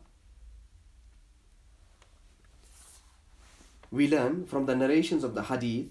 we 3.92 4.08
learn 4.08 4.46
from 4.46 4.66
the 4.66 4.76
narrations 4.76 5.24
of 5.24 5.34
the 5.36 5.44
hadith 5.44 5.90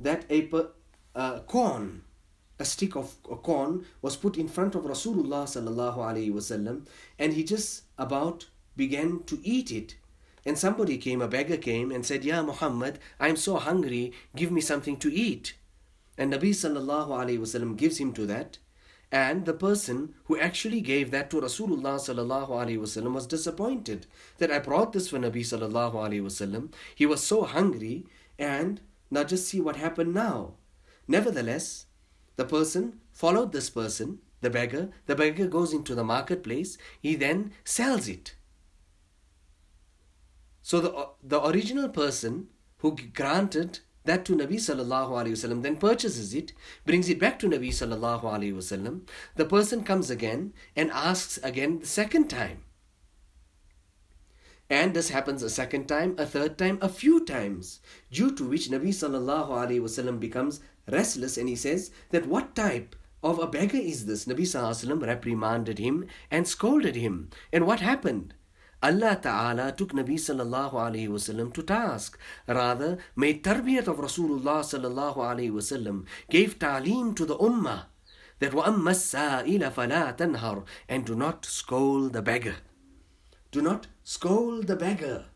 that 0.00 0.24
a 0.30 1.40
corn 1.46 2.02
a 2.58 2.64
stick 2.64 2.96
of 2.96 3.14
a 3.30 3.36
corn 3.36 3.86
was 4.02 4.16
put 4.16 4.36
in 4.36 4.48
front 4.48 4.74
of 4.74 4.82
Rasulullah 4.82 5.44
sallallahu 5.46 5.96
alaihi 5.98 6.32
wasallam 6.32 6.86
and 7.18 7.32
he 7.32 7.44
just 7.44 7.84
about 7.96 8.46
began 8.76 9.22
to 9.24 9.40
eat 9.44 9.70
it. 9.70 9.96
And 10.44 10.58
somebody 10.58 10.98
came 10.98 11.20
a 11.20 11.28
beggar 11.28 11.56
came 11.56 11.92
and 11.92 12.04
said 12.04 12.24
ya 12.24 12.42
Muhammad 12.42 12.98
I'm 13.20 13.36
so 13.36 13.56
hungry 13.56 14.12
give 14.34 14.50
me 14.50 14.60
something 14.60 14.96
to 14.98 15.12
eat. 15.12 15.54
And 16.16 16.32
Nabi 16.32 16.50
sallallahu 16.50 17.08
alaihi 17.08 17.38
wasallam 17.38 17.76
gives 17.76 17.98
him 17.98 18.12
to 18.14 18.26
that 18.26 18.58
and 19.10 19.46
the 19.46 19.54
person 19.54 20.14
who 20.24 20.38
actually 20.38 20.80
gave 20.80 21.10
that 21.10 21.30
to 21.30 21.40
Rasulullah 21.40 23.12
was 23.12 23.26
disappointed 23.26 24.06
that 24.38 24.50
I 24.50 24.58
brought 24.58 24.92
this 24.92 25.08
for 25.08 25.18
Nabi 25.18 26.74
he 26.94 27.06
was 27.06 27.22
so 27.22 27.44
hungry 27.44 28.06
and 28.38 28.80
now 29.10 29.24
just 29.24 29.48
see 29.48 29.60
what 29.60 29.76
happened 29.76 30.12
now 30.14 30.54
nevertheless 31.06 31.86
the 32.38 32.44
person 32.44 33.00
followed 33.10 33.50
this 33.50 33.68
person, 33.68 34.20
the 34.42 34.48
beggar. 34.48 34.90
The 35.06 35.16
beggar 35.16 35.48
goes 35.48 35.72
into 35.72 35.96
the 35.96 36.04
marketplace. 36.04 36.78
He 37.00 37.16
then 37.16 37.52
sells 37.64 38.06
it. 38.06 38.36
So 40.62 40.80
the, 40.80 41.08
the 41.20 41.44
original 41.44 41.88
person 41.88 42.46
who 42.76 42.96
granted 43.12 43.80
that 44.08 44.24
to 44.24 44.34
Nabi 44.34 44.54
sallallahu 44.54 45.10
alaihi 45.10 45.36
wasallam, 45.36 45.62
then 45.62 45.76
purchases 45.76 46.34
it, 46.34 46.52
brings 46.86 47.08
it 47.08 47.18
back 47.18 47.38
to 47.40 47.48
Nabi 47.48 47.68
sallallahu 47.68 48.22
alaihi 48.22 48.54
wasallam. 48.54 49.02
The 49.36 49.44
person 49.44 49.84
comes 49.84 50.10
again 50.10 50.54
and 50.74 50.90
asks 50.90 51.38
again 51.42 51.80
the 51.80 51.86
second 51.86 52.28
time. 52.28 52.64
And 54.70 54.94
this 54.94 55.10
happens 55.10 55.42
a 55.42 55.50
second 55.50 55.86
time, 55.88 56.14
a 56.18 56.26
third 56.26 56.58
time, 56.58 56.78
a 56.82 56.88
few 56.88 57.24
times, 57.24 57.80
due 58.10 58.34
to 58.34 58.44
which 58.44 58.68
Nabi 58.68 58.88
sallallahu 58.88 59.48
alaihi 59.48 59.80
wasallam 59.80 60.20
becomes 60.20 60.60
restless 60.90 61.36
and 61.38 61.48
he 61.48 61.56
says 61.56 61.90
that 62.10 62.26
what 62.26 62.54
type 62.54 62.96
of 63.22 63.38
a 63.38 63.46
beggar 63.46 63.78
is 63.78 64.06
this? 64.06 64.26
Nabi 64.26 64.42
sallallahu 64.42 64.72
alaihi 64.72 64.86
wasallam 64.86 65.06
reprimanded 65.06 65.78
him 65.78 66.06
and 66.30 66.46
scolded 66.46 66.96
him. 66.96 67.30
And 67.52 67.66
what 67.66 67.80
happened? 67.80 68.34
Allah 68.83 69.17
Ta'ala 69.21 69.71
took 69.71 69.93
Nabi 69.93 70.15
sallallahu 70.15 70.73
alayhi 70.73 71.07
wasallam 71.07 71.53
to 71.53 71.63
task. 71.63 72.19
Rather, 72.47 72.97
made 73.15 73.41
tarbiyat 73.41 73.87
of 73.87 73.97
Rasulullah 73.97 74.59
sallallahu 74.59 75.17
alayhi 75.17 75.51
wasallam, 75.51 76.05
gave 76.29 76.59
ta'lim 76.59 77.15
to 77.15 77.25
the 77.25 77.37
ummah 77.37 77.85
that 78.39 78.51
وَأَمَّا 78.51 78.91
السَّائِلَ 78.91 79.71
فَلَا 79.71 80.17
تَنْهَرْ 80.17 80.65
and 80.89 81.05
do 81.05 81.15
not 81.15 81.45
scold 81.45 82.11
the 82.11 82.21
beggar. 82.21 82.55
Do 83.51 83.61
not 83.61 83.87
scold 84.03 84.67
the 84.67 84.75
beggar. 84.75 85.27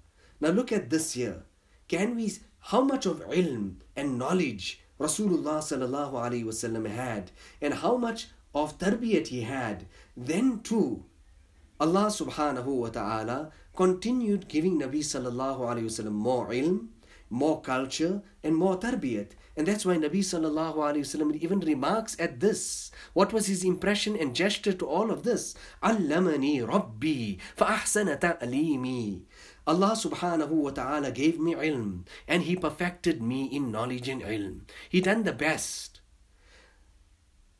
Now 0.42 0.50
look 0.50 0.74
at 0.74 0.90
this 0.90 1.14
here. 1.14 1.44
Can 1.88 2.18
we, 2.18 2.34
how 2.60 2.82
much 2.82 3.06
of 3.06 3.22
ilm 3.30 3.76
and 3.96 4.18
knowledge 4.18 4.82
Rasulullah 5.00 5.60
sallallahu 5.60 6.14
alayhi 6.14 6.44
wasallam 6.44 6.86
had 6.90 7.32
and 7.62 7.76
how 7.76 7.96
much 7.96 8.28
of 8.54 8.78
tarbiyat 8.78 9.28
he 9.28 9.42
had, 9.42 9.86
then 10.18 10.60
too 10.62 11.06
Allah 11.83 12.07
subhanahu 12.15 12.79
wa 12.79 12.91
ta'ala 12.95 13.51
continued 13.75 14.47
giving 14.47 14.79
Nabi 14.79 15.03
sallallahu 15.03 15.67
alayhi 15.67 15.91
wasallam 15.91 16.15
more 16.15 16.55
ilm, 16.55 16.95
more 17.29 17.61
culture, 17.61 18.23
and 18.45 18.55
more 18.55 18.79
tarbiyat. 18.79 19.35
And 19.57 19.67
that's 19.67 19.85
why 19.85 19.97
Nabi 19.97 20.23
sallallahu 20.23 20.79
alayhi 20.79 21.03
wasallam 21.03 21.35
even 21.43 21.59
remarks 21.59 22.15
at 22.21 22.39
this. 22.39 22.93
What 23.15 23.33
was 23.33 23.49
his 23.49 23.65
impression 23.65 24.15
and 24.15 24.31
gesture 24.33 24.73
to 24.75 24.87
all 24.87 25.11
of 25.11 25.25
this? 25.25 25.57
Allamani 25.83 26.62
Rabbi 26.62 27.43
fa'ahsana 27.59 28.21
ta'limi. 28.21 29.23
Allah 29.67 29.99
subhanahu 29.99 30.55
wa 30.55 30.71
ta'ala 30.71 31.11
gave 31.11 31.41
me 31.41 31.55
ilm 31.55 32.07
and 32.29 32.45
He 32.45 32.55
perfected 32.55 33.21
me 33.21 33.47
in 33.47 33.73
knowledge 33.73 34.09
and 34.09 34.23
ilm. 34.23 34.61
He 34.89 35.01
done 35.01 35.25
the 35.25 35.33
best. 35.33 35.92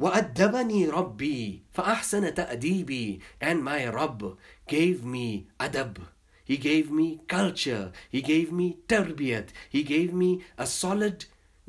وأدبني 0.02 0.90
ربي 0.90 1.62
فأحسن 1.74 2.34
تأديبي 2.34 3.20
and 3.42 3.64
my 3.64 3.88
Rabb 3.90 4.38
gave 4.68 5.04
me 5.04 5.48
adab 5.60 5.98
he 6.46 6.58
gave 6.58 6.92
me 6.92 7.20
culture 7.28 7.92
he 8.10 8.22
gave 8.22 8.52
me 8.52 8.78
tarbiyat 8.88 9.50
he 9.70 9.84
gave 9.84 10.14
me 10.14 10.44
a 10.58 10.68
solid 10.68 11.26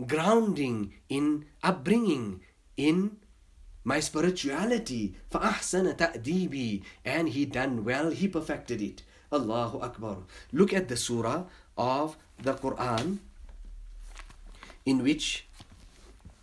grounding 0.06 0.92
in 1.08 1.46
upbringing 1.62 2.40
in 2.76 3.16
my 3.82 3.98
spirituality 3.98 5.14
فأحسن 5.30 5.96
تأديبي 5.96 6.82
and 7.06 7.30
he 7.30 7.46
done 7.46 7.82
well 7.82 8.10
he 8.10 8.28
perfected 8.28 8.82
it 8.82 9.02
Allahu 9.32 9.80
Akbar 9.80 10.18
look 10.52 10.74
at 10.74 10.88
the 10.88 10.96
surah 10.96 11.44
of 11.78 12.18
the 12.42 12.52
Quran 12.54 13.18
in 14.84 15.02
which 15.02 15.48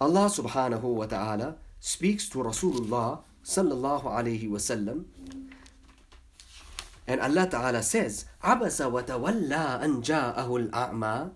Allah 0.01 0.25
subhanahu 0.29 0.81
wa 0.83 1.05
ta'ala 1.05 1.55
speaks 1.79 2.29
to 2.29 2.39
Rasulullah 2.39 3.21
sallallahu 3.43 4.05
alayhi 4.05 4.49
wasallam 4.49 5.05
and 7.07 7.21
Allah 7.21 7.45
Ta'ala 7.47 7.83
says 7.83 8.25
عَبَسَ 8.43 8.81
وَتَوَلَّى 8.81 9.81
أَنْ 9.81 10.01
جَاءَهُ 10.01 10.49
الْأَعْمَى 10.71 11.31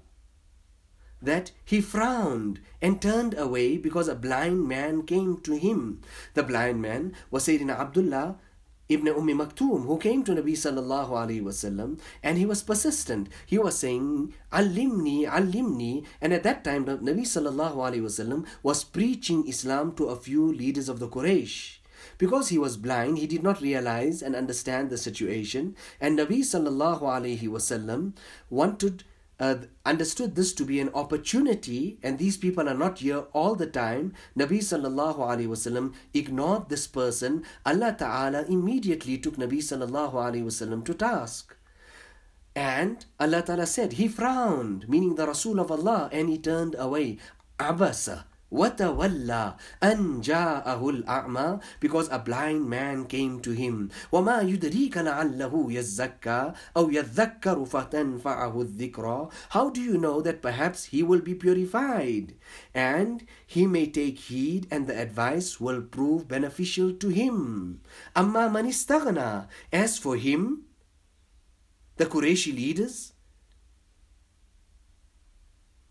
that 1.21 1.51
he 1.65 1.81
frowned 1.81 2.59
and 2.81 3.01
turned 3.01 3.37
away 3.37 3.77
because 3.77 4.07
a 4.07 4.15
blind 4.15 4.67
man 4.67 5.03
came 5.03 5.41
to 5.41 5.57
him. 5.57 6.01
The 6.33 6.43
blind 6.43 6.81
man 6.81 7.13
was 7.29 7.45
Sayyidina 7.45 7.77
Abdullah 7.77 8.37
Ibn 8.86 9.08
Umm 9.08 9.28
Maktoum, 9.28 9.86
who 9.86 9.96
came 9.96 10.22
to 10.24 10.32
Nabi 10.32 10.52
sallallahu 10.52 11.40
wasallam, 11.40 11.98
and 12.22 12.36
he 12.36 12.44
was 12.44 12.62
persistent. 12.62 13.30
He 13.46 13.56
was 13.56 13.78
saying, 13.78 14.34
"Alimni, 14.52 15.26
alimni," 15.26 16.04
and 16.20 16.34
at 16.34 16.42
that 16.42 16.64
time, 16.64 16.84
Nabi 16.84 17.22
sallallahu 17.22 17.76
wasallam 17.76 18.44
was 18.62 18.84
preaching 18.84 19.48
Islam 19.48 19.94
to 19.96 20.06
a 20.06 20.16
few 20.16 20.52
leaders 20.52 20.90
of 20.90 20.98
the 20.98 21.08
Quraysh. 21.08 21.78
Because 22.18 22.50
he 22.50 22.58
was 22.58 22.76
blind, 22.76 23.16
he 23.16 23.26
did 23.26 23.42
not 23.42 23.62
realize 23.62 24.20
and 24.20 24.36
understand 24.36 24.90
the 24.90 24.98
situation, 24.98 25.74
and 25.98 26.18
Nabi 26.18 26.40
sallallahu 26.40 27.00
wasallam 27.48 28.12
wanted 28.50 29.04
uh, 29.40 29.56
understood 29.84 30.34
this 30.34 30.52
to 30.54 30.64
be 30.64 30.80
an 30.80 30.90
opportunity 30.94 31.98
and 32.02 32.18
these 32.18 32.36
people 32.36 32.68
are 32.68 32.74
not 32.74 32.98
here 32.98 33.24
all 33.32 33.54
the 33.54 33.66
time. 33.66 34.12
Nabi 34.38 34.58
sallallahu 34.58 35.18
alaihi 35.18 35.48
wasallam 35.48 35.94
ignored 36.12 36.68
this 36.68 36.86
person. 36.86 37.44
Allah 37.66 37.94
ta'ala 37.98 38.44
immediately 38.44 39.18
took 39.18 39.36
nabi 39.36 39.58
sallallahu 39.58 40.14
alaihi 40.14 40.44
wasallam 40.44 40.84
to 40.84 40.94
task. 40.94 41.56
And 42.56 43.04
allah 43.18 43.42
ta'ala 43.42 43.66
said 43.66 43.94
he 43.94 44.06
frowned 44.06 44.88
meaning 44.88 45.16
the 45.16 45.26
rasul 45.26 45.58
of 45.58 45.72
allah 45.72 46.08
and 46.12 46.28
he 46.28 46.38
turned 46.38 46.76
away. 46.78 47.18
Abasa 47.58 48.24
وَتَوَلَّى 48.53 49.55
أَنْ 49.83 50.21
جَاءَهُ 50.21 50.81
الْأَعْمَى 50.89 51.61
Because 51.79 52.09
a 52.09 52.17
blind 52.17 52.67
man 52.67 53.05
came 53.05 53.39
to 53.41 53.51
him. 53.51 53.91
وَمَا 54.11 54.41
يُدْرِيكَ 54.41 54.97
لَعَلَّهُ 54.97 55.53
يَزَّكَّى 55.71 56.53
أَوْ 56.75 56.89
يَذَّكَّرُ 56.89 57.65
فَتَنْفَعَهُ 57.65 58.53
الذِّكْرَى 58.61 59.31
How 59.49 59.69
do 59.69 59.81
you 59.81 59.97
know 59.97 60.21
that 60.21 60.41
perhaps 60.41 60.85
he 60.85 61.03
will 61.03 61.21
be 61.21 61.35
purified? 61.35 62.33
And 62.73 63.25
he 63.45 63.67
may 63.67 63.85
take 63.85 64.17
heed 64.17 64.67
and 64.71 64.87
the 64.87 64.99
advice 64.99 65.61
will 65.61 65.81
prove 65.81 66.27
beneficial 66.27 66.93
to 66.93 67.09
him. 67.09 67.81
أَمَّا 68.15 68.49
مَنِ 68.49 68.65
اسْتَغْنَى 68.65 69.47
As 69.71 69.99
for 69.99 70.15
him, 70.15 70.65
the 71.97 72.07
Qurayshi 72.07 72.55
leaders, 72.55 73.12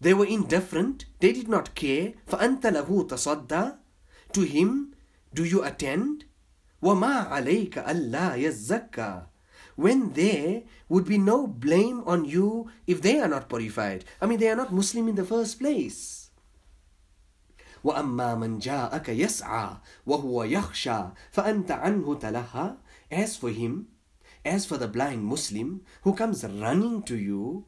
they 0.03 0.15
were 0.15 0.27
indifferent. 0.27 1.07
They 1.19 1.33
did 1.33 1.49
not 1.49 1.75
care. 1.75 2.15
فَأَنْتَ 2.29 2.63
لَهُ 2.63 2.87
تَصَدَّى 2.87 3.77
To 4.33 4.43
him 4.43 4.95
do 5.35 5.45
you 5.45 5.63
attend? 5.65 6.25
وَمَا 6.83 7.29
عَلَيْكَ 7.29 7.75
أَلَّا 7.85 8.39
يَزَّكَّى 8.39 9.27
When 9.75 10.13
there 10.13 10.63
would 10.89 11.05
be 11.05 11.19
no 11.19 11.47
blame 11.47 12.03
on 12.07 12.25
you 12.25 12.71
if 12.87 13.03
they 13.03 13.19
are 13.19 13.29
not 13.29 13.49
purified. 13.49 14.05
I 14.21 14.27
mean, 14.27 14.39
they 14.39 14.49
are 14.49 14.57
not 14.57 14.73
Muslim 14.73 15.09
in 15.09 15.17
the 15.17 15.25
first 15.25 15.59
place. 15.59 16.31
وَأَمَّا 17.85 18.39
مَنْ 18.39 18.61
جَاءَكَ 18.61 19.07
يَسْعَى 19.07 19.81
وَهُوَ 20.07 20.51
يَخْشَى 20.51 21.13
فَأَنْتَ 21.33 21.71
عَنْهُ 21.71 22.21
تَلَهَّى 22.21 22.77
As 23.11 23.37
for 23.37 23.51
him, 23.51 23.89
as 24.45 24.67
for 24.67 24.77
the 24.77 24.89
blind 24.89 25.25
Muslim 25.25 25.83
who 26.03 26.15
comes 26.15 26.45
running 26.45 27.03
to 27.03 27.17
you, 27.17 27.67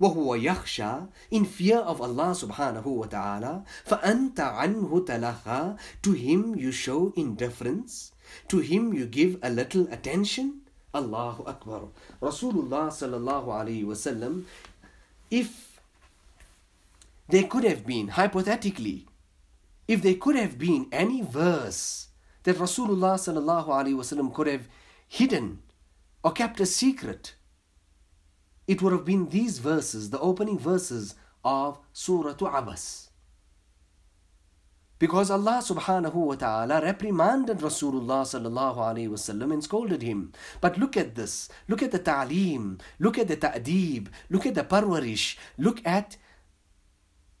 وهو 0.00 0.34
يخشى 0.34 1.06
in 1.30 1.44
fear 1.44 1.78
of 1.78 2.00
Allah 2.00 2.34
subhanahu 2.34 2.86
wa 2.86 3.06
ta'ala 3.06 3.64
فأنت 3.86 4.40
عنه 4.40 5.04
تلخى 5.06 5.76
to 6.02 6.12
him 6.12 6.56
you 6.56 6.72
show 6.72 7.12
indifference 7.16 8.12
to 8.48 8.58
him 8.58 8.92
you 8.92 9.06
give 9.06 9.38
a 9.42 9.50
little 9.50 9.86
attention 9.92 10.62
Allahu 10.94 11.44
Akbar 11.44 11.82
Rasulullah 12.20 12.90
sallallahu 12.90 13.46
alayhi 13.46 13.84
wasallam 13.84 14.44
if 15.30 15.80
there 17.28 17.44
could 17.44 17.64
have 17.64 17.86
been 17.86 18.08
hypothetically 18.08 19.06
if 19.86 20.02
there 20.02 20.14
could 20.14 20.36
have 20.36 20.58
been 20.58 20.86
any 20.90 21.22
verse 21.22 22.08
that 22.42 22.56
Rasulullah 22.56 23.14
sallallahu 23.14 23.68
alayhi 23.68 23.94
wasallam 23.94 24.34
could 24.34 24.48
have 24.48 24.66
hidden 25.08 25.60
or 26.24 26.32
kept 26.32 26.60
a 26.60 26.66
secret 26.66 27.34
it 28.67 28.81
would 28.81 28.91
have 28.91 29.05
been 29.05 29.29
these 29.29 29.59
verses, 29.59 30.09
the 30.09 30.19
opening 30.19 30.59
verses 30.59 31.15
of 31.43 31.79
Surah 31.93 32.35
Abas. 32.41 33.09
Because 34.99 35.29
Allah 35.29 35.61
subhanahu 35.61 36.15
wa 36.15 36.35
ta'ala 36.35 36.81
reprimanded 36.81 37.59
Rasulullah 37.59 38.25
sallallahu 38.25 38.77
alayhi 38.77 39.09
wasallam 39.09 39.53
and 39.53 39.63
scolded 39.63 40.01
him. 40.01 40.33
But 40.59 40.79
look 40.79 40.97
at 40.97 41.13
this. 41.13 41.49
Look 41.67 41.83
at 41.83 41.91
the 41.91 41.99
ta'aleem. 41.99 42.79
Look 42.97 43.19
at 43.19 43.27
the 43.27 43.35
ta'deeb. 43.35 44.07
Look 44.29 44.47
at 44.47 44.55
the 44.55 44.63
parwarish. 44.63 45.37
Look 45.57 45.85
at 45.85 46.17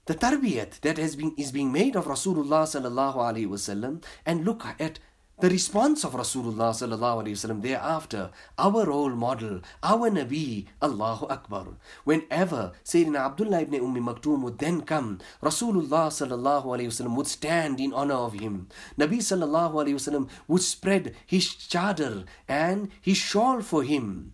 the 0.05 0.13
tarbiyat 0.13 0.81
that 0.81 0.97
has 0.97 1.15
been, 1.15 1.33
is 1.35 1.51
being 1.51 1.71
made 1.71 1.95
of 1.95 2.05
Rasulullah 2.05 2.69
sallallahu 2.69 3.15
alayhi 3.15 3.49
wasallam. 3.49 4.03
And 4.23 4.45
look 4.45 4.63
at 4.79 4.99
the 5.39 5.49
response 5.49 6.03
of 6.03 6.13
Rasulullah 6.13 6.73
sallallahu 6.73 7.21
alaihi 7.21 7.37
wasallam 7.37 7.61
thereafter, 7.61 8.31
our 8.57 8.85
role 8.85 9.11
model, 9.11 9.61
our 9.83 10.09
Nabi, 10.09 10.65
Allahu 10.81 11.27
Akbar. 11.27 11.77
Whenever 12.05 12.71
Sayyidina 12.83 13.17
Abdullah 13.17 13.61
ibn 13.61 13.75
Umm 13.75 13.95
Maktoum 13.97 14.41
would 14.41 14.57
then 14.57 14.81
come, 14.81 15.19
Rasulullah 15.43 16.09
sallallahu 16.09 16.65
alaihi 16.65 16.89
wasallam 16.89 17.15
would 17.15 17.27
stand 17.27 17.79
in 17.79 17.93
honor 17.93 18.15
of 18.15 18.33
him. 18.33 18.67
Nabi 18.97 19.19
sallallahu 19.21 19.73
alaihi 19.85 20.01
wasallam 20.01 20.27
would 20.47 20.63
spread 20.63 21.13
his 21.27 21.49
chadar 21.49 22.25
and 22.47 22.89
his 22.99 23.17
shawl 23.17 23.61
for 23.61 23.83
him. 23.83 24.33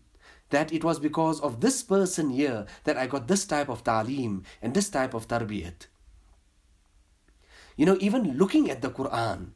That 0.52 0.72
it 0.72 0.86
was 0.86 1.00
because 1.00 1.42
of 1.42 1.60
this 1.60 1.84
person 1.84 2.30
here 2.30 2.66
that 2.86 2.96
I 2.96 3.08
got 3.08 3.28
this 3.28 3.44
type 3.44 3.68
of 3.68 3.84
ta'lim 3.84 4.44
and 4.62 4.74
this 4.74 4.88
type 4.88 5.14
of 5.14 5.28
tarbiyat. 5.28 5.88
You 7.76 7.88
know, 7.88 7.98
even 8.00 8.38
looking 8.38 8.70
at 8.70 8.82
the 8.82 8.92
Quran, 8.92 9.52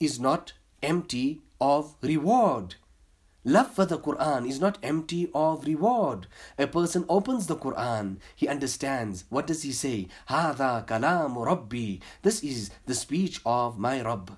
is 0.00 0.20
not 0.20 0.52
empty 0.82 1.42
of 1.60 1.94
reward. 2.02 2.76
Love 3.44 3.72
for 3.72 3.86
the 3.86 3.98
Quran 3.98 4.48
is 4.48 4.58
not 4.58 4.76
empty 4.82 5.30
of 5.32 5.64
reward. 5.64 6.26
A 6.58 6.66
person 6.66 7.04
opens 7.08 7.46
the 7.46 7.54
Quran, 7.54 8.16
he 8.34 8.48
understands. 8.48 9.24
What 9.28 9.46
does 9.46 9.62
he 9.62 9.70
say? 9.70 10.08
Hada 10.28 10.84
kalamu 10.84 11.46
Rabbi. 11.46 11.98
This 12.22 12.42
is 12.42 12.70
the 12.86 12.94
speech 12.94 13.40
of 13.46 13.78
my 13.78 14.02
Rabb. 14.02 14.36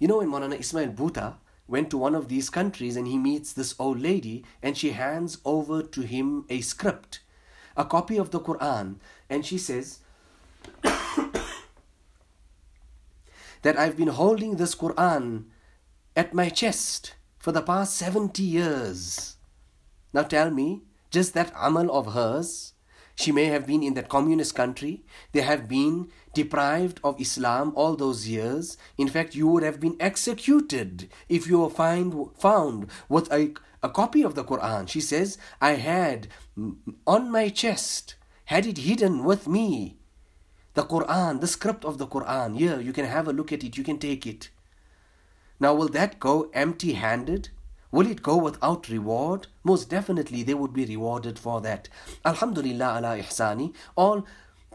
You 0.00 0.08
know, 0.08 0.18
when 0.18 0.28
Maulana 0.30 0.58
Ismail 0.58 0.88
Bhuta 0.88 1.34
went 1.68 1.90
to 1.90 1.98
one 1.98 2.16
of 2.16 2.28
these 2.28 2.50
countries 2.50 2.96
and 2.96 3.06
he 3.06 3.16
meets 3.16 3.52
this 3.52 3.74
old 3.78 4.00
lady 4.00 4.44
and 4.60 4.76
she 4.76 4.90
hands 4.90 5.38
over 5.44 5.82
to 5.82 6.00
him 6.00 6.44
a 6.48 6.60
script, 6.60 7.20
a 7.76 7.84
copy 7.84 8.16
of 8.16 8.32
the 8.32 8.40
Quran, 8.40 8.96
and 9.30 9.46
she 9.46 9.58
says, 9.58 10.00
that 13.62 13.78
I've 13.78 13.96
been 13.96 14.08
holding 14.08 14.56
this 14.56 14.74
Quran 14.74 15.46
at 16.16 16.34
my 16.34 16.48
chest 16.48 17.14
for 17.38 17.52
the 17.52 17.62
past 17.62 17.96
70 17.96 18.42
years. 18.42 19.36
Now 20.12 20.22
tell 20.22 20.50
me, 20.50 20.82
just 21.10 21.34
that 21.34 21.52
amal 21.56 21.90
of 21.90 22.12
hers, 22.12 22.74
she 23.14 23.32
may 23.32 23.46
have 23.46 23.66
been 23.66 23.82
in 23.82 23.94
that 23.94 24.08
communist 24.08 24.54
country, 24.54 25.04
they 25.32 25.40
have 25.40 25.68
been 25.68 26.10
deprived 26.34 27.00
of 27.02 27.20
Islam 27.20 27.72
all 27.74 27.96
those 27.96 28.28
years. 28.28 28.76
In 28.96 29.08
fact, 29.08 29.34
you 29.34 29.48
would 29.48 29.62
have 29.62 29.80
been 29.80 29.96
executed 29.98 31.08
if 31.28 31.48
you 31.48 31.60
were 31.60 31.70
find, 31.70 32.14
found 32.38 32.88
with 33.08 33.32
a, 33.32 33.54
a 33.82 33.88
copy 33.88 34.22
of 34.22 34.34
the 34.34 34.44
Quran. 34.44 34.88
She 34.88 35.00
says, 35.00 35.36
I 35.60 35.72
had 35.72 36.28
on 37.06 37.30
my 37.30 37.48
chest, 37.48 38.14
had 38.44 38.66
it 38.66 38.78
hidden 38.78 39.24
with 39.24 39.48
me 39.48 39.97
the 40.78 40.84
Quran, 40.84 41.40
the 41.40 41.48
script 41.48 41.84
of 41.84 41.98
the 41.98 42.06
Quran, 42.06 42.56
here, 42.56 42.78
you 42.78 42.92
can 42.92 43.04
have 43.04 43.26
a 43.26 43.32
look 43.32 43.52
at 43.52 43.64
it, 43.64 43.76
you 43.76 43.82
can 43.82 43.98
take 43.98 44.24
it. 44.28 44.48
Now, 45.58 45.74
will 45.74 45.88
that 45.88 46.20
go 46.20 46.50
empty 46.54 46.92
handed? 46.92 47.48
Will 47.90 48.06
it 48.06 48.22
go 48.22 48.36
without 48.36 48.88
reward? 48.88 49.48
Most 49.64 49.90
definitely, 49.90 50.44
they 50.44 50.54
would 50.54 50.72
be 50.72 50.84
rewarded 50.84 51.36
for 51.36 51.60
that. 51.62 51.88
Alhamdulillah 52.24 52.98
ala 52.98 53.18
ihsani. 53.18 53.74
All 53.96 54.24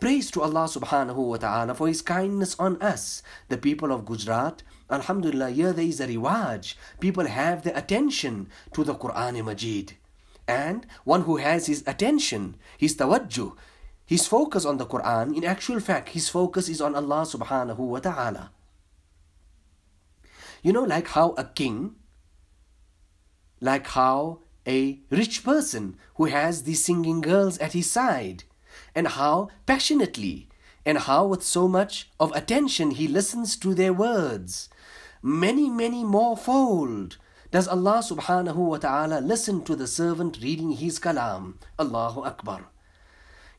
praise 0.01 0.29
to 0.31 0.41
Allah 0.41 0.65
subhanahu 0.65 1.15
wa 1.15 1.37
ta'ala 1.37 1.73
for 1.73 1.87
His 1.87 2.01
kindness 2.01 2.57
on 2.59 2.81
us, 2.81 3.23
the 3.47 3.57
people 3.57 3.93
of 3.93 4.05
Gujarat. 4.05 4.61
Alhamdulillah, 4.91 5.51
here 5.51 5.71
there 5.71 5.85
is 5.85 6.01
a 6.01 6.07
reward. 6.07 6.67
People 6.99 7.27
have 7.27 7.63
their 7.63 7.77
attention 7.77 8.47
to 8.73 8.83
the 8.83 8.95
Quran 8.95 9.41
Majid. 9.45 9.93
And 10.49 10.85
one 11.05 11.21
who 11.21 11.37
has 11.37 11.67
his 11.67 11.81
attention, 11.87 12.55
his 12.77 12.97
tawajjuh, 12.97 13.55
his 14.05 14.27
focus 14.27 14.65
on 14.65 14.77
the 14.77 14.85
Quran, 14.85 15.35
in 15.35 15.43
actual 15.43 15.79
fact, 15.79 16.09
his 16.09 16.29
focus 16.29 16.67
is 16.69 16.81
on 16.81 16.95
Allah 16.95 17.23
subhanahu 17.23 17.77
wa 17.77 17.99
ta'ala. 17.99 18.51
You 20.61 20.73
know, 20.73 20.83
like 20.83 21.09
how 21.09 21.31
a 21.37 21.45
king, 21.45 21.95
like 23.59 23.87
how 23.87 24.39
a 24.67 24.99
rich 25.09 25.43
person 25.43 25.97
who 26.15 26.25
has 26.25 26.63
these 26.63 26.83
singing 26.83 27.21
girls 27.21 27.57
at 27.59 27.73
his 27.73 27.89
side, 27.89 28.43
and 28.95 29.07
how 29.07 29.49
passionately 29.65 30.49
and 30.85 30.97
how 30.99 31.25
with 31.25 31.43
so 31.43 31.67
much 31.67 32.09
of 32.19 32.35
attention 32.35 32.91
he 32.91 33.07
listens 33.07 33.55
to 33.55 33.73
their 33.73 33.93
words. 33.93 34.69
Many, 35.21 35.69
many 35.69 36.03
more 36.03 36.35
fold 36.35 37.17
does 37.51 37.67
Allah 37.67 38.03
subhanahu 38.03 38.55
wa 38.55 38.77
ta'ala 38.77 39.21
listen 39.21 39.63
to 39.63 39.75
the 39.75 39.87
servant 39.87 40.39
reading 40.41 40.71
his 40.71 40.99
kalam. 40.99 41.55
Allahu 41.79 42.21
Akbar. 42.21 42.72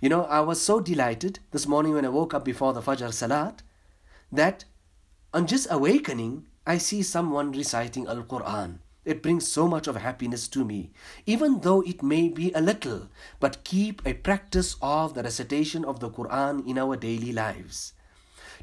You 0.01 0.09
know, 0.09 0.25
I 0.25 0.41
was 0.41 0.61
so 0.61 0.81
delighted 0.81 1.39
this 1.53 1.67
morning 1.67 1.95
when 1.95 2.05
I 2.05 2.09
woke 2.09 2.35
up 2.35 2.45
before 2.45 2.73
the 2.73 2.83
Fajr 2.83 3.13
Salat 3.13 3.63
that 4.33 4.65
on 5.33 5.47
just 5.47 5.69
awakening, 5.71 6.47
I 6.67 6.79
see 6.79 7.03
someone 7.03 7.53
reciting 7.53 8.07
Al 8.07 8.25
Quran. 8.25 8.79
It 9.05 9.23
brings 9.23 9.47
so 9.51 9.69
much 9.69 9.87
of 9.87 9.97
happiness 9.97 10.49
to 10.49 10.65
me, 10.65 10.91
even 11.27 11.61
though 11.61 11.83
it 11.83 12.03
may 12.03 12.29
be 12.29 12.51
a 12.53 12.61
little, 12.61 13.09
but 13.39 13.63
keep 13.63 14.01
a 14.07 14.15
practice 14.15 14.77
of 14.81 15.15
the 15.15 15.23
recitation 15.23 15.85
of 15.85 16.01
the 16.01 16.11
Quran 16.11 16.67
in 16.67 16.79
our 16.79 16.97
daily 16.97 17.33
lives. 17.33 17.93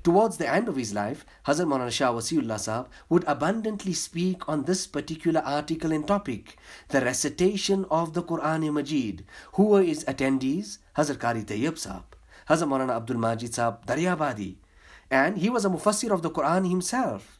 Towards 0.03 0.37
the 0.37 0.49
end 0.49 0.67
of 0.67 0.77
his 0.77 0.93
life, 0.93 1.25
Hazrat 1.45 1.67
Maulana 1.67 1.91
Shah 1.91 2.11
Wasiullah 2.11 2.57
Sahab 2.57 2.87
would 3.07 3.23
abundantly 3.27 3.93
speak 3.93 4.49
on 4.49 4.63
this 4.63 4.87
particular 4.87 5.41
article 5.41 5.91
and 5.91 6.07
topic, 6.07 6.57
the 6.89 7.01
recitation 7.01 7.85
of 7.91 8.13
the 8.13 8.23
Quran 8.23 8.73
Majid. 8.73 9.25
Who 9.53 9.65
were 9.65 9.83
his 9.83 10.03
attendees? 10.05 10.79
Hazrat 10.97 11.17
Qari 11.17 11.45
Tayyib 11.45 11.73
Sahab, 11.73 12.03
Hazrat 12.49 12.67
Maulana 12.67 12.95
Abdul 12.95 13.17
Majid 13.17 13.51
Sahab 13.51 13.85
Daryabadi. 13.85 14.55
And 15.09 15.37
he 15.37 15.49
was 15.49 15.65
a 15.65 15.69
mufassir 15.69 16.11
of 16.11 16.21
the 16.21 16.29
Quran 16.29 16.69
himself. 16.69 17.39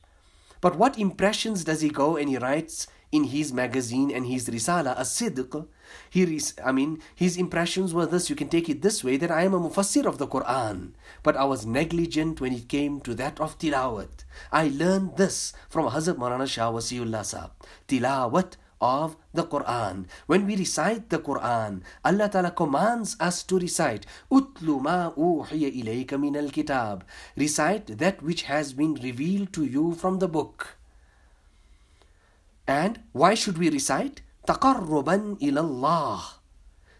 But 0.62 0.78
what 0.78 1.00
impressions 1.00 1.64
does 1.64 1.82
he 1.82 1.90
go 1.90 2.18
and 2.18 2.30
he 2.30 2.38
writes 2.38 2.88
in 3.12 3.26
his 3.26 3.52
magazine 3.52 4.10
and 4.12 4.26
his 4.26 4.48
risala, 4.50 4.98
a 4.98 5.02
sidq, 5.02 5.68
he 6.10 6.42
I 6.64 6.72
mean, 6.72 7.02
his 7.16 7.36
impressions 7.36 7.94
were 7.94 8.06
this, 8.06 8.30
you 8.30 8.36
can 8.36 8.48
take 8.48 8.70
it 8.70 8.82
this 8.82 9.04
way, 9.04 9.18
that 9.18 9.32
I 9.32 9.44
am 9.44 9.54
a 9.54 9.60
mufassir 9.60 10.06
of 10.06 10.18
the 10.18 10.28
Quran. 10.28 10.92
But 11.24 11.36
I 11.36 11.44
was 11.44 11.66
negligent 11.66 12.40
when 12.40 12.54
it 12.54 12.70
came 12.70 13.02
to 13.02 13.14
that 13.16 13.40
of 13.42 13.58
tilawat. 13.58 14.24
I 14.52 14.70
learned 14.70 15.18
this 15.18 15.52
from 15.70 15.90
Hazrat 15.90 16.16
Maulana 16.16 16.48
Shah 16.48 16.72
Wasiullah 16.72 17.26
Sahab. 17.28 17.52
Tilawat 17.88 18.56
of 18.82 19.16
the 19.34 19.46
Quran. 19.46 20.10
When 20.26 20.46
we 20.46 20.58
recite 20.58 21.10
the 21.10 21.20
Quran, 21.20 21.86
Allah 22.04 22.28
Ta'ala 22.28 22.52
commands 22.52 23.16
us 23.20 23.44
to 23.44 23.60
recite 23.60 24.06
Utlu 24.32 24.82
ma 24.82 25.14
ilayka 25.14 26.20
min 26.20 26.36
al-kitab. 26.36 27.06
Recite 27.38 27.98
that 28.00 28.22
which 28.22 28.44
has 28.44 28.74
been 28.74 28.96
revealed 28.96 29.54
to 29.54 29.64
you 29.64 29.94
from 29.94 30.20
the 30.20 30.28
book. 30.28 30.78
And 32.68 33.00
why 33.14 33.36
should 33.36 33.58
we 33.58 33.70
recite? 33.70 34.22
Taqarruban 34.48 35.40
ilallah. 35.40 36.42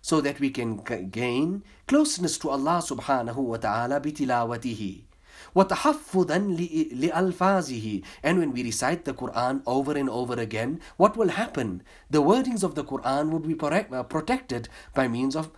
So 0.02 0.22
that 0.22 0.40
we 0.40 0.50
can 0.50 0.82
gain 1.12 1.64
closeness 1.88 2.38
to 2.40 2.50
Allah 2.50 2.82
subhanahu 2.82 3.38
wa 3.38 3.58
ta'ala 3.58 4.02
bitilawatihi 4.02 5.11
وتحفظا 5.55 6.39
لألفاظه 6.39 8.03
and 8.23 8.39
when 8.39 8.53
we 8.53 8.63
recite 8.63 9.05
the 9.05 9.15
Quran 9.15 9.63
over 9.67 9.93
and 9.93 10.09
over 10.09 10.35
again 10.35 10.81
what 10.97 11.17
will 11.17 11.31
happen 11.31 11.83
the 12.11 12.23
wordings 12.23 12.63
of 12.63 12.75
the 12.75 12.85
Quran 12.85 13.31
would 13.31 13.47
be 13.47 13.57
uh, 13.61 14.03
protected 14.03 14.69
by 14.95 15.09
means 15.09 15.35
of 15.37 15.51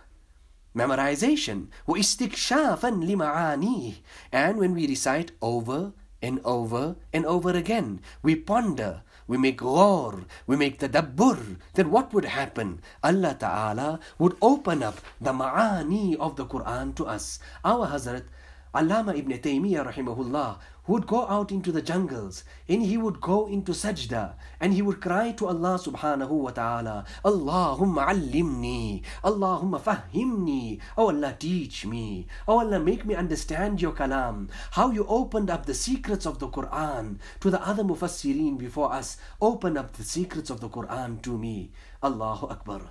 memorization 0.75 1.67
واستكشافا 1.87 2.87
لمعانيه 2.87 3.93
and 4.31 4.57
when 4.57 4.73
we 4.73 4.87
recite 4.87 5.31
over 5.41 5.93
and 6.21 6.39
over 6.43 6.95
and 7.13 7.25
over 7.25 7.51
again 7.51 7.99
we 8.21 8.35
ponder 8.35 9.01
we 9.29 9.37
make 9.37 9.59
ghor, 9.61 10.25
we 10.47 10.55
make 10.57 10.79
tadabbur, 10.79 11.57
then 11.75 11.91
what 11.91 12.11
would 12.11 12.25
happen? 12.25 12.81
Allah 13.03 13.37
Ta'ala 13.37 13.99
would 14.17 14.35
open 14.41 14.81
up 14.81 14.99
the 15.21 15.31
ma'ani 15.31 16.17
of 16.17 16.35
the 16.35 16.47
Quran 16.47 16.95
to 16.95 17.05
us. 17.05 17.37
Our 17.63 17.85
Hazrat, 17.85 18.25
Allama 18.74 19.16
ibn 19.16 19.32
Taymiyyah 19.38 19.86
rahimahullah, 19.92 20.58
would 20.86 21.06
go 21.06 21.26
out 21.28 21.50
into 21.50 21.72
the 21.72 21.80
jungles 21.80 22.44
and 22.68 22.82
he 22.82 22.96
would 22.98 23.20
go 23.20 23.46
into 23.46 23.72
sajda 23.72 24.34
and 24.60 24.74
he 24.74 24.82
would 24.82 25.00
cry 25.00 25.32
to 25.32 25.46
Allah 25.46 25.78
subhanahu 25.80 26.28
wa 26.30 26.50
ta'ala, 26.50 27.04
Allahumma 27.24 28.08
allimni, 28.08 29.00
Allahumma 29.24 29.80
fahimni, 29.80 30.80
Oh 30.98 31.08
Allah 31.08 31.34
teach 31.38 31.86
me, 31.86 32.26
Oh 32.46 32.58
Allah 32.58 32.80
make 32.80 33.06
me 33.06 33.14
understand 33.14 33.80
your 33.80 33.92
kalam, 33.92 34.50
how 34.72 34.90
you 34.90 35.06
opened 35.08 35.48
up 35.50 35.64
the 35.64 35.74
secrets 35.74 36.26
of 36.26 36.38
the 36.38 36.48
Quran 36.48 37.18
to 37.40 37.50
the 37.50 37.66
other 37.66 37.82
mufassirin 37.82 38.58
before 38.58 38.92
us, 38.92 39.16
open 39.40 39.78
up 39.78 39.94
the 39.94 40.04
secrets 40.04 40.50
of 40.50 40.60
the 40.60 40.68
Quran 40.68 41.22
to 41.22 41.38
me, 41.38 41.70
Allahu 42.02 42.48
Akbar. 42.48 42.90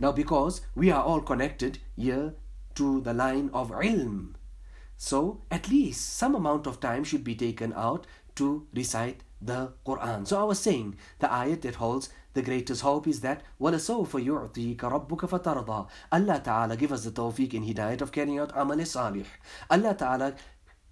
Now 0.00 0.10
because 0.10 0.62
we 0.74 0.90
are 0.90 1.02
all 1.02 1.20
connected 1.20 1.78
here 1.96 2.34
to 2.75 3.01
the 3.01 3.13
line 3.13 3.49
of 3.53 3.71
ilm, 3.71 4.35
so 4.95 5.41
at 5.51 5.69
least 5.69 6.17
some 6.17 6.35
amount 6.35 6.67
of 6.67 6.79
time 6.79 7.03
should 7.03 7.23
be 7.23 7.35
taken 7.35 7.73
out 7.73 8.07
to 8.35 8.67
recite 8.73 9.21
the 9.41 9.73
Quran. 9.85 10.27
So 10.27 10.39
I 10.39 10.43
was 10.43 10.59
saying 10.59 10.95
the 11.19 11.27
ayat 11.27 11.61
that 11.61 11.75
holds 11.75 12.09
the 12.33 12.41
greatest 12.41 12.81
hope 12.81 13.07
is 13.07 13.21
that 13.21 13.41
وَلَسَوْفَ 13.59 14.09
يُعْطِيكَ 14.09 14.77
رَبُّكَ 14.77 15.29
فَتَرْضَى 15.29 15.87
Allah 16.11 16.41
Ta'ala 16.43 16.77
give 16.77 16.91
us 16.91 17.03
the 17.03 17.11
tawfiq 17.11 17.53
and 17.55 17.65
hidayat 17.65 18.01
of 18.01 18.11
carrying 18.11 18.39
out 18.39 18.51
amal 18.55 18.83
salih. 18.85 19.25
Allah 19.69 19.95
Ta'ala 19.95 20.35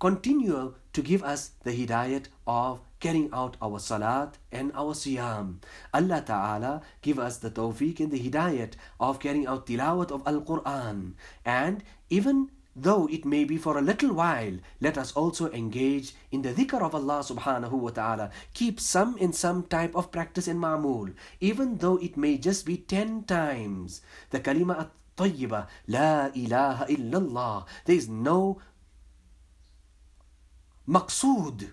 continue 0.00 0.74
to 0.92 1.02
give 1.02 1.22
us 1.22 1.52
the 1.62 1.70
hidayat 1.70 2.32
of 2.46 2.80
carrying 2.98 3.28
out 3.32 3.56
our 3.62 3.78
salat 3.78 4.40
and 4.50 4.72
our 4.74 4.92
siyam. 4.96 5.60
Allah 5.94 6.24
Ta'ala 6.24 6.82
give 7.02 7.18
us 7.18 7.38
the 7.38 7.50
tawfiq 7.50 8.00
and 8.00 8.10
the 8.10 8.18
hidayat 8.18 8.74
of 8.98 9.20
carrying 9.20 9.46
out 9.46 9.66
tilawat 9.66 10.10
of 10.10 10.26
Al-Quran. 10.26 11.14
And 11.44 11.84
even 12.08 12.50
though 12.74 13.08
it 13.08 13.24
may 13.24 13.44
be 13.44 13.56
for 13.56 13.76
a 13.76 13.84
little 13.84 14.14
while, 14.14 14.56
let 14.80 14.96
us 14.96 15.12
also 15.12 15.50
engage 15.52 16.14
in 16.30 16.42
the 16.42 16.52
dhikr 16.52 16.80
of 16.80 16.94
Allah 16.94 17.20
subhanahu 17.20 17.72
wa 17.72 17.90
ta'ala. 17.90 18.30
Keep 18.54 18.80
some 18.80 19.18
in 19.18 19.32
some 19.32 19.64
type 19.64 19.94
of 19.94 20.10
practice 20.10 20.48
in 20.48 20.58
ma'mul, 20.58 21.12
even 21.40 21.78
though 21.78 21.98
it 21.98 22.16
may 22.16 22.38
just 22.38 22.64
be 22.64 22.78
ten 22.78 23.24
times. 23.24 24.00
The 24.30 24.40
kalima 24.40 24.80
at-tayyiba, 24.80 25.66
la 25.88 26.30
ilaha 26.32 26.86
illallah. 26.86 27.66
There 27.84 27.96
is 27.96 28.08
no 28.08 28.62
maqsood. 30.90 31.70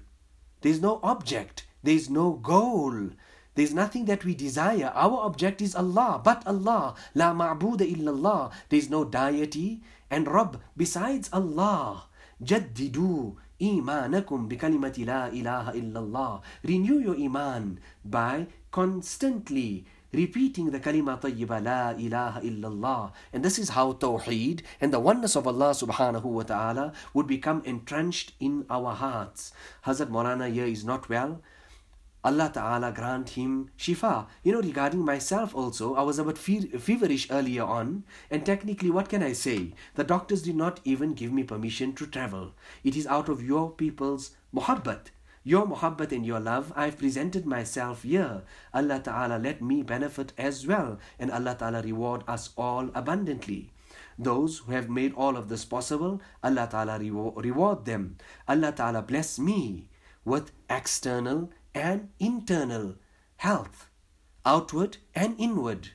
There's 0.62 0.80
no 0.80 1.00
object, 1.02 1.66
there's 1.82 2.10
no 2.10 2.34
goal, 2.34 3.18
there's 3.58 3.74
nothing 3.74 4.06
that 4.06 4.24
we 4.24 4.36
desire. 4.38 4.94
Our 4.94 5.26
object 5.26 5.66
is 5.66 5.74
Allah, 5.74 6.22
but 6.24 6.46
Allah. 6.46 6.94
La 7.18 7.34
ma'buda 7.34 7.82
illallah. 7.82 8.54
There's 8.70 8.88
no 8.88 9.02
deity 9.04 9.82
and 10.14 10.30
Rabb 10.30 10.62
besides 10.78 11.28
Allah. 11.34 12.06
Jaddidu 12.38 13.34
imanakum 13.60 14.46
bikalimati 14.46 15.10
la 15.10 15.34
ilaha 15.34 15.74
illallah. 15.74 16.42
Renew 16.62 17.02
your 17.02 17.18
iman 17.18 17.80
by 18.06 18.46
constantly 18.70 19.90
repeating 20.14 20.72
the 20.72 20.80
kalima 20.80 21.20
tayyiba 21.20 21.64
la 21.64 21.92
ilaha 21.92 22.42
illallah 22.42 23.12
and 23.34 23.44
this 23.44 23.60
is 23.60 23.70
how 23.70 23.94
tawheed 23.94 24.62
and 24.80 24.94
the 24.94 25.00
oneness 25.00 25.36
of 25.36 25.48
Allah 25.48 25.72
subhanahu 25.72 26.24
wa 26.24 26.44
ta'ala 26.44 26.94
would 27.14 27.28
become 27.28 27.62
entrenched 27.66 28.34
in 28.40 28.66
our 28.70 28.94
hearts 28.94 29.52
Hazrat 29.86 30.10
Maulana 30.10 30.52
here 30.52 30.66
is 30.66 30.84
not 30.86 31.10
well 31.10 31.42
Allah 32.28 32.52
Ta'ala 32.54 32.92
grant 32.92 33.30
him 33.30 33.70
shifa. 33.78 34.28
You 34.44 34.52
know, 34.52 34.62
regarding 34.62 35.06
myself 35.06 35.56
also, 35.56 35.96
I 35.96 36.02
was 36.02 36.20
a 36.20 36.26
bit 36.26 36.38
feverish 36.38 37.28
earlier 37.32 37.64
on, 37.64 38.04
and 38.30 38.46
technically, 38.46 38.90
what 38.90 39.08
can 39.08 39.24
I 39.24 39.32
say? 39.32 39.72
The 39.96 40.04
doctors 40.04 40.42
did 40.42 40.58
not 40.58 40.82
even 40.84 41.14
give 41.14 41.32
me 41.32 41.44
permission 41.44 41.94
to 41.94 42.06
travel. 42.06 42.52
It 42.84 42.98
is 42.98 43.08
out 43.08 43.30
of 43.30 43.42
your 43.42 43.72
people's 43.72 44.32
muhabbat 44.54 45.12
your 45.48 45.66
muhabbat 45.66 46.12
and 46.12 46.26
your 46.26 46.42
love, 46.42 46.74
I've 46.76 46.98
presented 46.98 47.46
myself 47.46 48.04
here. 48.04 48.44
Allah 48.74 49.00
Ta'ala 49.00 49.40
let 49.40 49.62
me 49.62 49.82
benefit 49.82 50.34
as 50.38 50.68
well, 50.68 51.00
and 51.18 51.32
Allah 51.32 51.56
Ta'ala 51.58 51.82
reward 51.82 52.24
us 52.28 52.50
all 52.58 52.90
abundantly. 52.94 53.72
Those 54.20 54.58
who 54.60 54.74
have 54.74 54.90
made 54.90 55.14
all 55.14 55.38
of 55.38 55.48
this 55.48 55.64
possible, 55.64 56.20
Allah 56.44 56.68
Ta'ala 56.70 57.00
reward 57.00 57.86
them. 57.86 58.18
Allah 58.46 58.74
Ta'ala 58.74 59.02
bless 59.02 59.40
me 59.40 59.88
with 60.26 60.52
external 60.70 61.50
and 61.74 62.10
internal 62.20 62.96
health, 63.38 63.90
outward 64.46 64.98
and 65.16 65.34
inward, 65.40 65.92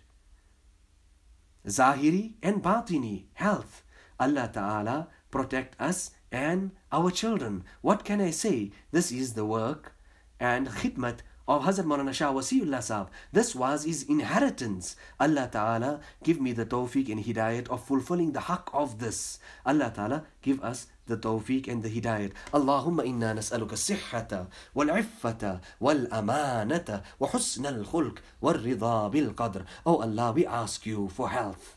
Zahiri 1.66 2.36
and 2.42 2.62
Batini 2.62 3.24
health. 3.34 3.84
Allah 4.18 4.48
Ta'ala 4.50 5.08
protect 5.30 5.78
us 5.78 6.12
and 6.32 6.72
our 6.90 7.10
children. 7.10 7.64
What 7.82 8.04
can 8.04 8.20
I 8.20 8.30
say? 8.30 8.72
This 8.90 9.12
is 9.12 9.34
the 9.34 9.44
work 9.44 9.94
and 10.40 10.66
khidmat 10.66 11.18
of 11.46 11.64
Hazrat 11.64 11.84
Maulana 11.84 12.14
Shah 12.14 12.32
Wasiullah 12.32 12.78
Sahab. 12.78 13.08
This 13.32 13.54
was 13.54 13.84
his 13.84 14.04
inheritance. 14.04 14.96
Allah 15.20 15.48
Ta'ala 15.52 16.00
give 16.24 16.40
me 16.40 16.52
the 16.52 16.64
tawfiq 16.64 17.10
and 17.10 17.24
hidayat 17.24 17.68
of 17.68 17.84
fulfilling 17.84 18.32
the 18.32 18.40
haqq 18.40 18.72
of 18.72 18.98
this. 18.98 19.38
Allah 19.66 19.92
Ta'ala 19.94 20.24
give 20.40 20.62
us 20.62 20.86
the 21.06 21.16
tawfiq 21.16 21.68
and 21.68 21.82
the 21.82 21.90
hidayat. 21.90 22.32
Allahumma 22.54 23.04
inna 23.04 23.34
nas'aluka 23.34 23.74
sihhata 23.74 24.46
wal 24.72 24.86
iffata 24.86 25.60
wal 25.80 26.06
amanata 26.06 27.02
wa 27.18 27.28
husna 27.28 27.68
al 27.68 27.84
khulq 27.84 28.18
wal 28.40 28.54
rida 28.54 29.10
bil 29.10 29.32
qadr. 29.34 29.66
Oh 29.84 30.00
Allah, 30.00 30.32
we 30.32 30.46
ask 30.46 30.86
you 30.86 31.08
for 31.08 31.28
health. 31.30 31.76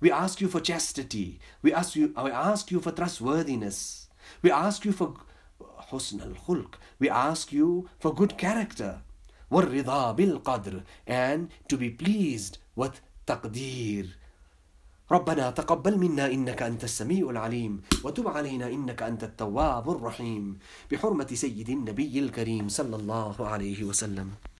We 0.00 0.10
ask 0.10 0.40
you 0.40 0.48
for 0.48 0.60
chastity. 0.60 1.38
We 1.62 1.72
ask 1.72 1.94
you, 1.96 2.12
we 2.26 2.30
ask 2.30 2.70
you 2.72 2.80
for 2.80 2.90
trustworthiness. 2.90 4.08
We 4.42 4.50
ask 4.50 4.84
you 4.84 4.92
for 4.92 5.14
husn 5.90 6.20
al-khulq. 6.20 6.74
We 6.98 7.08
ask 7.08 7.52
you 7.52 7.88
for 8.00 8.14
good 8.14 8.36
character. 8.36 9.02
والرضا 9.50 10.12
بالقدر 10.12 10.82
and 11.06 11.48
to 11.68 11.76
be 11.76 11.90
pleased 11.90 12.58
with 12.76 13.00
تقدير 13.26 14.18
ربنا 15.10 15.50
تقبل 15.50 15.98
منا 15.98 16.26
إنك 16.26 16.62
أنت 16.62 16.84
السميع 16.84 17.30
العليم 17.30 17.82
وتب 18.04 18.28
علينا 18.28 18.66
إنك 18.66 19.02
أنت 19.02 19.24
التواب 19.24 19.90
الرحيم 19.90 20.58
بحرمة 20.92 21.26
سيد 21.32 21.70
النبي 21.70 22.18
الكريم 22.18 22.68
صلى 22.68 22.96
الله 22.96 23.48
عليه 23.48 23.84
وسلم 23.84 24.30